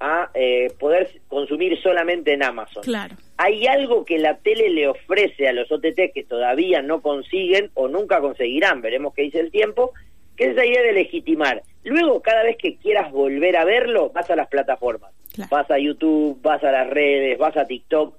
a 0.00 0.30
eh, 0.34 0.72
poder 0.78 1.20
consumir 1.28 1.80
solamente 1.82 2.32
en 2.32 2.42
Amazon. 2.42 2.82
Claro. 2.82 3.14
Hay 3.36 3.66
algo 3.66 4.04
que 4.04 4.18
la 4.18 4.38
tele 4.38 4.70
le 4.70 4.88
ofrece 4.88 5.46
a 5.46 5.52
los 5.52 5.70
OTT 5.70 6.12
que 6.14 6.24
todavía 6.26 6.82
no 6.82 7.02
consiguen 7.02 7.70
o 7.74 7.86
nunca 7.86 8.20
conseguirán, 8.20 8.80
veremos 8.80 9.14
qué 9.14 9.22
dice 9.22 9.40
el 9.40 9.50
tiempo, 9.50 9.92
que 10.36 10.44
es 10.44 10.50
esa 10.52 10.64
idea 10.64 10.82
de 10.82 10.92
legitimar. 10.92 11.62
Luego, 11.84 12.22
cada 12.22 12.42
vez 12.42 12.56
que 12.56 12.76
quieras 12.76 13.12
volver 13.12 13.56
a 13.56 13.64
verlo, 13.64 14.10
vas 14.10 14.30
a 14.30 14.36
las 14.36 14.48
plataformas. 14.48 15.12
Claro. 15.34 15.48
Vas 15.50 15.70
a 15.70 15.78
YouTube, 15.78 16.40
vas 16.42 16.64
a 16.64 16.72
las 16.72 16.88
redes, 16.88 17.38
vas 17.38 17.56
a 17.56 17.66
TikTok. 17.66 18.16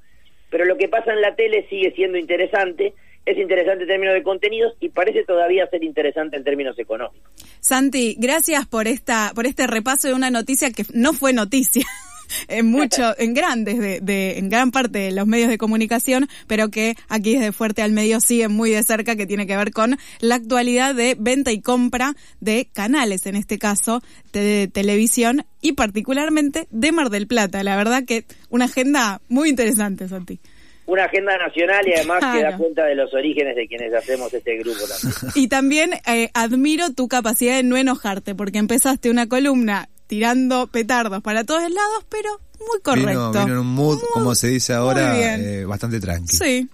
Pero 0.52 0.65
lo 0.65 0.78
que 0.78 0.88
pasa 0.88 1.13
en 1.13 1.22
la 1.22 1.36
tele 1.36 1.65
sigue 1.70 1.91
siendo 1.91 2.17
interesante, 2.17 2.94
es 3.25 3.38
interesante 3.38 3.84
en 3.84 3.89
términos 3.89 4.13
de 4.15 4.23
contenidos 4.23 4.73
y 4.79 4.89
parece 4.89 5.23
todavía 5.23 5.67
ser 5.67 5.84
interesante 5.84 6.38
en 6.38 6.43
términos 6.43 6.77
económicos. 6.79 7.29
Santi, 7.60 8.15
gracias 8.17 8.67
por 8.67 8.88
esta, 8.88 9.31
por 9.36 9.45
este 9.45 9.67
repaso 9.67 10.07
de 10.07 10.13
una 10.13 10.31
noticia 10.31 10.71
que 10.71 10.84
no 10.93 11.13
fue 11.13 11.34
noticia. 11.34 11.86
En 12.47 12.67
mucho, 12.67 13.13
en 13.19 13.34
grandes, 13.34 13.77
de, 13.77 13.99
de, 13.99 14.38
en 14.38 14.49
gran 14.49 14.71
parte 14.71 14.99
de 14.99 15.12
los 15.12 15.27
medios 15.27 15.49
de 15.49 15.57
comunicación, 15.57 16.29
pero 16.47 16.69
que 16.69 16.95
aquí 17.10 17.36
desde 17.36 17.51
Fuerte 17.51 17.81
al 17.81 17.91
Medio 17.91 18.21
siguen 18.21 18.53
muy 18.53 18.71
de 18.71 18.84
cerca, 18.84 19.17
que 19.17 19.25
tiene 19.25 19.47
que 19.47 19.57
ver 19.57 19.71
con 19.71 19.97
la 20.21 20.36
actualidad 20.36 20.95
de 20.95 21.17
venta 21.19 21.51
y 21.51 21.60
compra 21.60 22.15
de 22.39 22.69
canales, 22.71 23.25
en 23.25 23.36
este 23.36 23.60
caso 23.60 24.01
de 24.31 24.69
televisión 24.71 25.45
y 25.60 25.73
particularmente 25.73 26.67
de 26.71 26.91
Mar 26.93 27.10
del 27.10 27.27
Plata. 27.27 27.63
La 27.63 27.75
verdad 27.75 28.05
que 28.05 28.23
una 28.49 28.65
agenda 28.65 29.21
muy 29.27 29.49
interesante, 29.49 30.07
Santi. 30.07 30.39
Una 30.91 31.06
agenda 31.06 31.38
nacional 31.38 31.88
y 31.88 31.93
además 31.93 32.19
que 32.36 32.43
da 32.43 32.58
cuenta 32.58 32.84
de 32.84 32.95
los 32.95 33.13
orígenes 33.13 33.56
de 33.56 33.65
quienes 33.65 33.93
hacemos 33.93 34.34
este 34.34 34.58
grupo 34.58 34.80
también. 34.80 35.32
Y 35.36 35.47
también 35.47 35.91
eh, 36.06 36.30
admiro 36.34 36.91
tu 36.91 37.08
capacidad 37.08 37.56
de 37.56 37.63
no 37.63 37.77
enojarte, 37.77 38.36
porque 38.36 38.58
empezaste 38.58 39.10
una 39.10 39.30
columna 39.30 39.88
tirando 40.08 40.67
petardos 40.67 41.21
para 41.23 41.45
todos 41.45 41.62
lados, 41.62 42.06
pero 42.10 42.30
muy 42.60 42.82
correcto. 42.84 43.32
Vino, 43.32 43.45
vino 43.45 43.54
en 43.54 43.60
un 43.60 43.67
mood, 43.67 43.99
Muy- 43.99 44.08
como 44.12 44.36
se 44.36 44.49
dice 44.49 44.73
ahora, 44.73 45.17
eh, 45.38 45.63
bastante 45.63 46.01
tranqui. 46.01 46.36
Sí. 46.36 46.69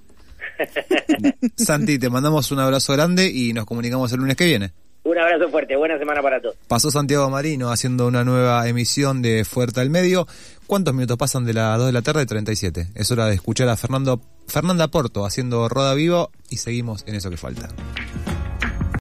Santi, 1.56 2.00
te 2.00 2.10
mandamos 2.10 2.52
un 2.52 2.60
abrazo 2.60 2.94
grande 2.94 3.30
y 3.30 3.54
nos 3.54 3.66
comunicamos 3.66 4.12
el 4.14 4.18
lunes 4.20 4.36
que 4.36 4.46
viene. 4.46 4.72
Un 5.04 5.18
abrazo 5.18 5.48
fuerte, 5.50 5.74
buena 5.78 5.98
semana 5.98 6.22
para 6.22 6.42
todos. 6.42 6.58
Pasó 6.68 6.92
Santiago 6.92 7.30
Marino 7.30 7.72
haciendo 7.72 8.08
una 8.08 8.26
nueva 8.26 8.68
emisión 8.68 9.22
de 9.22 9.46
Fuerte 9.46 9.80
al 9.80 9.90
Medio. 9.90 10.28
¿Cuántos 10.68 10.94
minutos 10.94 11.18
pasan 11.18 11.46
de 11.46 11.54
las 11.54 11.78
2 11.78 11.88
de 11.88 11.94
la 11.94 12.02
tarde? 12.02 12.26
37. 12.26 12.90
Es 12.94 13.10
hora 13.10 13.28
de 13.28 13.36
escuchar 13.36 13.70
a 13.70 13.78
Fernando, 13.78 14.22
Fernanda 14.48 14.90
Porto 14.90 15.26
haciendo 15.26 15.70
Roda 15.70 15.94
Vivo 15.94 16.30
y 16.50 16.58
seguimos 16.58 17.06
en 17.08 17.16
eso 17.16 17.30
que 17.30 17.38
falta. 17.38 17.70